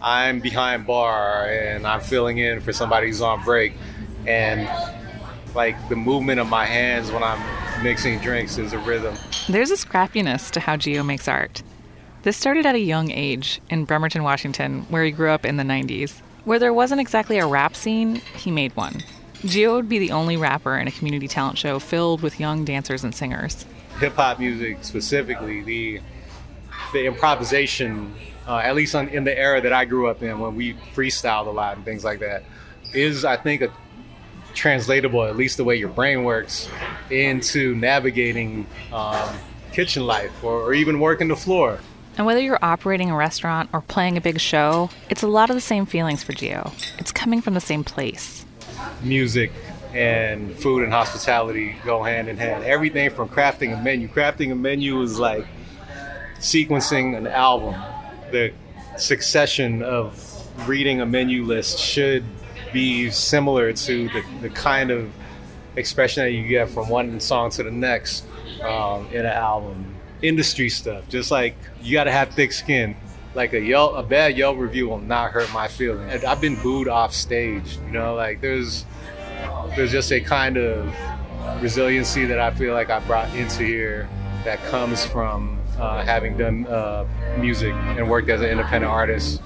I'm 0.02 0.40
behind 0.40 0.88
bar 0.88 1.46
and 1.46 1.86
I'm 1.86 2.02
filling 2.02 2.38
in 2.38 2.62
for 2.62 2.72
somebody 2.72 3.08
who's 3.08 3.22
on 3.22 3.44
break, 3.44 3.74
and 4.26 4.70
like 5.56 5.76
the 5.90 5.96
movement 5.96 6.40
of 6.40 6.48
my 6.48 6.66
hands 6.66 7.12
when 7.12 7.24
I'm 7.24 7.84
mixing 7.84 8.20
drinks 8.20 8.58
is 8.58 8.74
a 8.74 8.80
rhythm. 8.80 9.16
There's 9.48 9.72
a 9.72 9.76
scrappiness 9.76 10.52
to 10.52 10.60
how 10.60 10.78
Geo 10.78 11.04
makes 11.04 11.28
art. 11.28 11.64
This 12.22 12.38
started 12.38 12.66
at 12.66 12.76
a 12.76 12.80
young 12.80 13.12
age 13.12 13.62
in 13.70 13.86
Bremerton, 13.86 14.24
Washington, 14.24 14.82
where 14.90 15.04
he 15.04 15.12
grew 15.12 15.32
up 15.32 15.46
in 15.46 15.58
the 15.58 15.64
90s. 15.64 16.22
Where 16.44 16.60
there 16.60 16.74
wasn't 16.74 17.02
exactly 17.02 17.40
a 17.40 17.48
rap 17.48 17.76
scene, 17.76 18.16
he 18.36 18.52
made 18.52 18.76
one. 18.76 19.02
Geo 19.46 19.76
would 19.76 19.90
be 19.90 20.00
the 20.00 20.12
only 20.12 20.38
rapper 20.38 20.78
in 20.78 20.88
a 20.88 20.92
community 20.92 21.28
talent 21.28 21.58
show 21.58 21.80
filled 21.80 22.22
with 22.22 22.40
young 22.40 22.66
dancers 22.66 23.04
and 23.04 23.14
singers. 23.16 23.66
hip 24.00 24.14
hop 24.16 24.40
music 24.40 24.78
specifically, 24.82 25.62
the 25.62 26.02
the 26.94 27.06
improvisation, 27.06 28.14
uh, 28.48 28.58
at 28.58 28.76
least 28.76 28.96
on, 28.96 29.10
in 29.10 29.24
the 29.24 29.38
era 29.38 29.62
that 29.62 29.74
I 29.74 29.86
grew 29.86 30.08
up 30.08 30.24
in, 30.24 30.40
when 30.40 30.56
we 30.56 30.74
freestyled 30.96 31.48
a 31.48 31.52
lot 31.52 31.76
and 31.76 31.86
things 31.86 32.04
like 32.04 32.20
that, 32.20 32.44
is 32.94 33.24
I 33.26 33.38
think 33.38 33.62
a 33.62 33.72
translatable, 34.56 35.24
at 35.24 35.36
least 35.36 35.58
the 35.58 35.64
way 35.64 35.76
your 35.76 35.90
brain 35.90 36.24
works, 36.24 36.68
into 37.12 37.76
navigating 37.76 38.66
um, 38.92 39.36
kitchen 39.72 40.08
life 40.08 40.44
or, 40.44 40.62
or 40.62 40.74
even 40.74 41.00
working 41.00 41.28
the 41.28 41.36
floor. 41.36 41.80
And 42.18 42.26
whether 42.26 42.42
you're 42.42 42.60
operating 42.62 43.12
a 43.12 43.16
restaurant 43.16 43.70
or 43.72 43.82
playing 43.82 44.18
a 44.18 44.22
big 44.22 44.40
show, 44.40 44.90
it's 45.10 45.22
a 45.22 45.28
lot 45.28 45.50
of 45.50 45.56
the 45.56 45.62
same 45.62 45.86
feelings 45.86 46.24
for 46.24 46.34
Geo. 46.34 46.72
It's 46.98 47.12
coming 47.12 47.42
from 47.42 47.54
the 47.54 47.62
same 47.62 47.84
place. 47.84 48.46
Music 49.02 49.52
and 49.94 50.56
food 50.60 50.84
and 50.84 50.92
hospitality 50.92 51.76
go 51.84 52.04
hand 52.04 52.28
in 52.28 52.38
hand. 52.38 52.64
Everything 52.64 53.10
from 53.10 53.30
crafting 53.30 53.78
a 53.78 53.82
menu. 53.82 54.08
Crafting 54.08 54.52
a 54.52 54.56
menu 54.56 55.02
is 55.02 55.18
like 55.20 55.46
sequencing 56.40 57.18
an 57.18 57.28
album. 57.28 57.76
The 58.32 58.54
succession 58.98 59.82
of 59.82 60.26
reading 60.68 61.02
a 61.02 61.06
menu 61.06 61.44
list 61.44 61.80
should 61.80 62.24
be 62.72 63.10
similar 63.10 63.74
to 63.74 64.10
the, 64.10 64.24
the 64.42 64.50
kind 64.50 64.92
of 64.92 65.12
expression 65.76 66.24
that 66.24 66.32
you 66.32 66.48
get 66.48 66.70
from 66.70 66.90
one 66.90 67.20
song 67.20 67.50
to 67.52 67.64
the 67.64 67.72
next 67.72 68.26
um, 68.62 69.08
in 69.08 69.22
an 69.22 69.26
album. 69.26 69.96
Industry 70.22 70.70
stuff, 70.70 71.08
just 71.08 71.32
like 71.32 71.56
you 71.82 71.94
got 71.94 72.04
to 72.04 72.12
have 72.12 72.30
thick 72.30 72.52
skin. 72.52 72.96
Like 73.36 73.54
a 73.54 73.62
Yelp, 73.62 73.96
a 73.96 74.04
bad 74.04 74.38
Yelp 74.38 74.58
review 74.58 74.90
will 74.90 75.00
not 75.00 75.32
hurt 75.32 75.52
my 75.54 75.68
feelings. 75.68 76.24
I've 76.24 76.42
been 76.42 76.56
booed 76.62 76.88
off 76.88 77.14
stage, 77.14 77.78
you 77.86 77.92
know. 77.92 78.16
Like 78.16 78.42
there's 78.42 78.86
there's 79.76 79.92
just 79.92 80.12
a 80.12 80.20
kind 80.20 80.58
of 80.58 80.94
resiliency 81.62 82.26
that 82.26 82.40
I 82.40 82.52
feel 82.52 82.74
like 82.74 82.90
I 82.90 83.00
brought 83.02 83.34
into 83.36 83.64
here 83.64 84.10
that 84.44 84.64
comes 84.66 85.06
from 85.06 85.60
uh, 85.78 86.04
having 86.04 86.38
done 86.38 86.66
uh, 86.68 87.06
music 87.38 87.74
and 87.74 88.10
worked 88.10 88.30
as 88.30 88.42
an 88.42 88.50
independent 88.50 88.92
artist. 88.92 89.42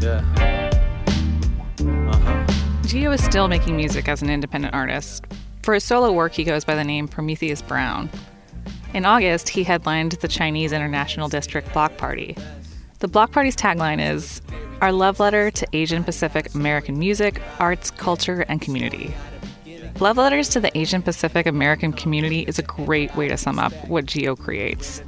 Yeah. 0.00 0.24
Geo 2.86 3.12
is 3.12 3.22
still 3.22 3.48
making 3.48 3.76
music 3.76 4.08
as 4.08 4.22
an 4.22 4.30
independent 4.30 4.74
artist. 4.74 5.24
For 5.62 5.74
his 5.74 5.84
solo 5.84 6.12
work, 6.12 6.32
he 6.32 6.42
goes 6.42 6.64
by 6.64 6.74
the 6.74 6.84
name 6.84 7.06
Prometheus 7.06 7.62
Brown. 7.62 8.10
In 8.92 9.04
August, 9.04 9.48
he 9.48 9.62
headlined 9.62 10.12
the 10.12 10.26
Chinese 10.26 10.72
International 10.72 11.28
District 11.28 11.72
Block 11.72 11.96
Party. 11.96 12.36
The 12.98 13.06
Block 13.06 13.30
Party's 13.30 13.54
tagline 13.54 14.04
is 14.04 14.42
Our 14.80 14.90
love 14.90 15.20
letter 15.20 15.48
to 15.52 15.66
Asian 15.72 16.02
Pacific 16.02 16.52
American 16.56 16.98
music, 16.98 17.40
arts, 17.60 17.92
culture, 17.92 18.44
and 18.48 18.60
community. 18.60 19.14
Love 20.00 20.16
letters 20.16 20.48
to 20.48 20.60
the 20.60 20.76
Asian 20.76 21.02
Pacific 21.02 21.46
American 21.46 21.92
community 21.92 22.40
is 22.40 22.58
a 22.58 22.62
great 22.62 23.14
way 23.14 23.28
to 23.28 23.36
sum 23.36 23.60
up 23.60 23.72
what 23.86 24.06
Geo 24.06 24.34
creates, 24.34 25.04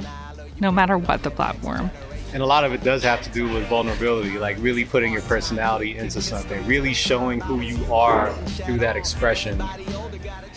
no 0.61 0.71
matter 0.71 0.97
what 0.97 1.25
the 1.25 1.31
platform. 1.31 1.90
And 2.33 2.42
a 2.42 2.47
lot 2.47 2.64
of 2.64 2.73
it 2.73 2.83
does 2.83 3.03
have 3.03 3.21
to 3.23 3.31
do 3.31 3.53
with 3.53 3.66
vulnerability, 3.66 4.38
like 4.38 4.57
really 4.61 4.85
putting 4.85 5.12
your 5.12 5.23
personality 5.23 5.99
into 5.99 6.23
something, 6.23 6.66
really 6.66 6.95
showing 6.95 7.40
who 7.40 7.61
you 7.61 7.92
are 7.92 8.33
through 8.33 8.79
that 8.79 8.97
expression. 8.97 9.62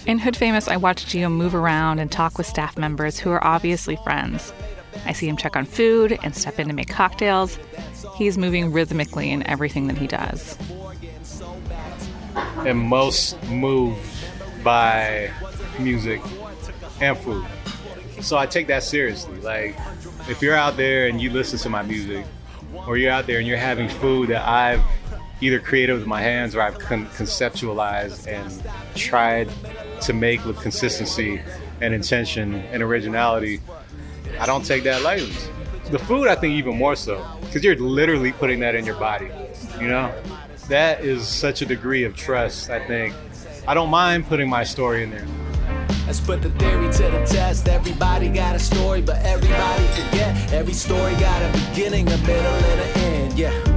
In 0.06 0.20
Hood 0.20 0.38
Famous, 0.38 0.68
I 0.68 0.78
watch 0.78 1.06
Geo 1.08 1.30
move 1.30 1.54
around 1.54 2.00
and 2.00 2.12
talk 2.12 2.38
with 2.38 2.48
staff 2.48 2.78
members 2.78 3.20
who 3.20 3.32
are 3.32 3.44
obviously 3.44 3.98
friends. 3.98 4.54
I 5.06 5.12
see 5.12 5.28
him 5.28 5.36
check 5.36 5.58
on 5.58 5.66
food 5.66 6.18
and 6.24 6.36
step 6.36 6.60
in 6.60 6.68
to 6.70 6.74
make 6.74 6.90
cocktails. 6.90 7.60
He's 8.16 8.38
moving 8.38 8.72
rhythmically 8.72 9.32
in 9.32 9.46
everything 9.48 9.88
that 9.88 9.98
he 9.98 10.08
does. 10.08 10.58
And 12.60 12.80
most 12.80 13.42
moved 13.50 14.00
by 14.64 15.30
music 15.80 16.22
and 17.02 17.18
food. 17.18 17.46
So 18.22 18.38
I 18.38 18.46
take 18.46 18.68
that 18.68 18.84
seriously. 18.84 19.40
Like, 19.42 19.78
if 20.28 20.42
you're 20.42 20.56
out 20.56 20.78
there 20.78 21.08
and 21.08 21.22
you 21.22 21.30
listen 21.30 21.60
to 21.60 21.70
my 21.70 21.82
music, 21.82 22.26
or 22.88 22.98
you're 22.98 23.12
out 23.12 23.28
there 23.28 23.40
and 23.40 23.48
you're 23.48 23.58
having 23.58 23.90
food 23.90 24.30
that 24.30 24.48
I've 24.48 24.82
either 25.42 25.60
created 25.60 25.94
with 25.94 26.06
my 26.06 26.22
hands 26.22 26.56
or 26.56 26.62
I've 26.62 26.80
con- 26.80 27.08
conceptualized 27.08 28.28
and 28.28 28.64
tried 28.96 29.50
to 30.02 30.14
make 30.14 30.44
with 30.46 30.60
consistency 30.60 31.42
and 31.82 31.94
intention 31.94 32.56
and 32.56 32.82
originality, 32.82 33.62
I 34.40 34.46
don't 34.46 34.66
take 34.66 34.84
that 34.84 35.02
lightly. 35.04 35.34
The 35.92 36.00
food, 36.00 36.28
I 36.28 36.36
think, 36.36 36.54
even 36.54 36.78
more 36.78 36.96
so, 36.96 37.26
because 37.42 37.64
you're 37.64 37.76
literally 37.76 38.32
putting 38.32 38.60
that 38.62 38.76
in 38.76 38.86
your 38.86 38.96
body. 38.96 39.30
You 39.80 39.88
know, 39.88 40.14
that 40.70 41.04
is 41.04 41.28
such 41.28 41.62
a 41.62 41.66
degree 41.66 42.04
of 42.04 42.16
trust. 42.16 42.70
I 42.70 42.86
think 42.88 43.14
I 43.68 43.74
don't 43.74 43.90
mind 43.90 44.26
putting 44.28 44.50
my 44.50 44.64
story 44.64 45.04
in 45.04 45.12
there. 45.12 45.26
Let's 46.06 46.20
put 46.20 46.44
the 46.44 46.52
theory 46.52 46.92
to 46.94 47.04
the 47.04 47.26
test. 47.26 47.68
Everybody 47.68 48.30
got 48.30 48.56
a 48.56 48.60
story, 48.60 49.02
but 49.02 49.18
everybody 49.26 49.88
forget. 49.88 50.54
Every 50.54 50.74
story 50.74 51.14
got 51.16 51.42
a 51.42 51.52
beginning, 51.52 52.08
a 52.08 52.18
middle, 52.18 52.36
and 52.36 52.82
an 52.82 52.98
end. 53.00 53.40
Yeah. 53.40 53.76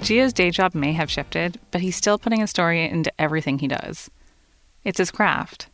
Geo's 0.00 0.32
day 0.32 0.50
job 0.50 0.74
may 0.74 0.92
have 0.92 1.10
shifted, 1.10 1.60
but 1.70 1.82
he's 1.82 1.96
still 1.96 2.18
putting 2.18 2.42
a 2.42 2.46
story 2.46 2.88
into 2.88 3.12
everything 3.18 3.58
he 3.58 3.68
does. 3.68 4.10
It's 4.82 4.98
his 4.98 5.10
craft. 5.10 5.68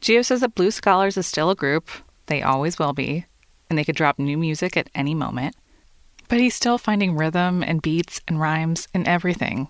Geo 0.00 0.22
says 0.22 0.40
that 0.40 0.54
Blue 0.54 0.70
Scholars 0.70 1.16
is 1.16 1.26
still 1.26 1.50
a 1.50 1.54
group, 1.54 1.90
they 2.26 2.42
always 2.42 2.78
will 2.78 2.92
be, 2.92 3.26
and 3.68 3.78
they 3.78 3.84
could 3.84 3.96
drop 3.96 4.18
new 4.18 4.38
music 4.38 4.76
at 4.76 4.90
any 4.94 5.14
moment. 5.14 5.54
But 6.28 6.40
he's 6.40 6.54
still 6.54 6.76
finding 6.76 7.16
rhythm 7.16 7.62
and 7.62 7.80
beats 7.80 8.20
and 8.28 8.38
rhymes 8.38 8.86
in 8.92 9.06
everything. 9.06 9.68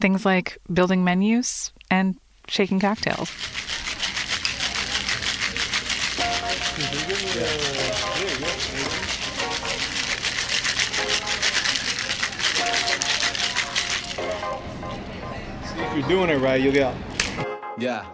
Things 0.00 0.26
like 0.26 0.58
building 0.70 1.02
menus 1.02 1.72
and 1.90 2.16
shaking 2.46 2.78
cocktails. 2.78 3.30
See, 15.64 15.80
if 15.80 15.96
you're 15.96 16.08
doing 16.08 16.28
it 16.28 16.38
right, 16.40 16.60
you'll 16.60 16.72
get. 16.72 16.94
Yeah, 17.78 18.04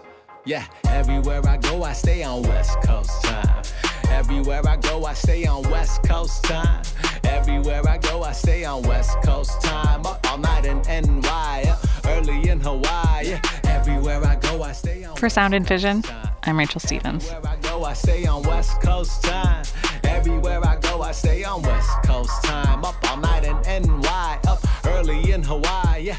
yeah. 0.45 0.65
Everywhere 0.91 1.45
I 1.49 1.57
go, 1.57 1.83
I 1.83 1.93
stay 1.93 2.23
on 2.23 2.43
West 2.43 2.81
Coast 2.83 3.25
time. 3.25 3.63
Everywhere 4.11 4.63
I 4.65 4.77
go, 4.77 5.05
I 5.05 5.15
stay 5.15 5.45
on 5.47 5.69
West 5.71 6.05
Coast 6.05 6.45
time. 6.45 6.83
Everywhere 7.29 7.83
I 7.89 7.99
go, 7.99 8.23
I 8.23 8.33
stay 8.33 8.65
on 8.65 8.83
West 8.83 9.17
Coast 9.23 9.61
time. 9.63 10.05
Up 10.07 10.21
all 10.31 10.39
night 10.39 10.65
in 10.65 10.79
NY, 10.83 11.65
uh, 11.69 11.77
early 12.07 12.49
in 12.49 12.61
Hawaii. 12.61 13.39
Everywhere 13.65 14.25
I 14.25 14.37
go, 14.37 14.63
I 14.63 14.73
stay 14.73 15.05
on. 15.05 15.17
For 15.17 15.29
Sound 15.29 15.55
and 15.55 15.67
Vision, 15.67 16.03
I'm 16.45 16.59
Rachel 16.59 16.81
Stevens. 16.81 17.29
Everywhere 17.29 17.53
I 17.53 17.57
go, 17.57 17.85
I 17.85 17.93
stay 17.95 18.27
on 18.27 18.43
West 18.43 18.81
Coast 18.81 19.23
time. 19.25 19.65
Everywhere 20.05 20.65
I 20.67 20.77
go, 20.77 21.03
I 21.03 21.13
stay 21.13 21.45
on 21.45 21.63
West 21.63 21.91
Coast 22.05 22.43
time. 22.45 22.85
Up 22.85 22.97
all 23.11 23.19
night 23.19 23.45
in 23.45 23.57
NY, 23.83 24.39
up 24.49 24.61
early 24.87 25.33
in 25.33 25.43
Hawaii. 25.43 26.13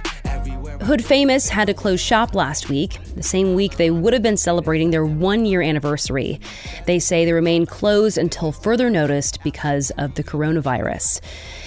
Hood 0.90 1.06
Famous 1.06 1.50
had 1.50 1.68
to 1.68 1.76
close 1.76 2.02
shop 2.02 2.34
last 2.34 2.68
week, 2.68 2.98
the 3.14 3.22
same 3.22 3.54
week 3.54 3.78
they 3.78 3.92
would 3.92 4.12
have 4.12 4.24
been 4.24 4.36
celebrating 4.36 4.90
their 4.90 5.06
one 5.06 5.46
year 5.46 5.62
anniversary. 5.62 6.42
They 6.88 6.98
say 6.98 7.26
they 7.26 7.32
remain 7.32 7.68
closed 7.68 8.18
until 8.18 8.52
further 8.52 8.90
notice 8.90 9.38
because 9.38 9.92
of 10.00 10.16
the 10.16 10.24
coronavirus. 10.24 11.22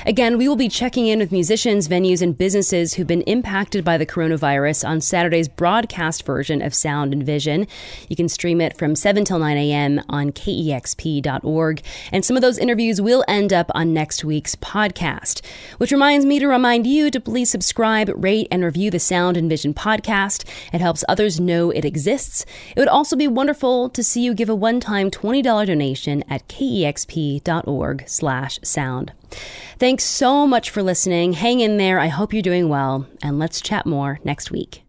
Again, 0.05 0.39
we 0.39 0.49
will 0.49 0.57
be 0.57 0.69
checking 0.69 1.07
in 1.07 1.21
with 1.21 1.31
musicians, 1.31 1.87
venues, 1.87 2.21
and 2.21 2.37
businesses 2.37 2.95
who've 2.95 3.07
been 3.07 3.23
impacted 3.23 3.85
by 3.85 3.97
the 3.97 4.05
coronavirus 4.05 4.89
on 4.89 5.01
Saturday's 5.01 5.49
broadcast 5.49 6.27
version 6.27 6.61
of 6.61 6.75
Sound 6.75 7.13
and 7.13 7.23
Vision. 7.23 7.69
You 8.09 8.17
can 8.17 8.29
stream 8.29 8.61
it 8.61 8.77
from 8.77 8.97
7 8.97 9.25
till 9.25 9.39
9 9.39 9.57
a.m. 9.57 10.01
on 10.09 10.33
kexp.org. 10.33 11.83
And 12.11 12.25
some 12.25 12.37
of 12.37 12.43
those 12.43 12.59
interviews 12.59 13.01
will 13.01 13.25
end 13.29 13.53
up 13.53 13.71
on 13.77 13.95
next 13.95 14.25
week's 14.25 14.57
podcast. 14.57 15.45
Which 15.79 15.93
reminds 15.93 16.27
me 16.27 16.41
to 16.41 16.49
remind 16.49 16.89
you 16.89 17.09
to 17.09 17.21
please 17.21 17.51
subscribe, 17.51 18.11
rate, 18.17 18.49
and 18.51 18.65
review 18.65 18.91
the 18.91 18.99
Sound 19.13 19.37
and 19.37 19.51
Vision 19.51 19.75
podcast. 19.75 20.49
It 20.73 20.81
helps 20.81 21.05
others 21.07 21.39
know 21.39 21.71
it 21.71 21.85
exists. 21.85 22.47
It 22.75 22.81
would 22.81 22.89
also 22.89 23.15
be 23.15 23.29
wonderful 23.29 23.91
to 23.91 24.03
see 24.03 24.23
you 24.23 24.33
give 24.33 24.49
a 24.49 24.55
one-time 24.55 25.11
$20 25.11 25.67
donation 25.67 26.25
at 26.31 26.49
kexp.org 26.49 28.05
slash 28.07 28.59
sound. 28.63 29.13
Thanks 29.79 30.05
so 30.05 30.47
much 30.47 30.71
for 30.71 30.83
listening. 30.83 31.35
Hang 31.35 31.61
in 31.61 31.77
there. 31.77 31.99
I 31.99 32.07
hope 32.07 32.33
you're 32.33 32.41
doing 32.41 32.71
well, 32.71 33.07
and 33.23 33.39
let's 33.39 33.61
chat 33.61 33.85
more 33.85 34.19
next 34.25 34.51
week. 34.51 34.83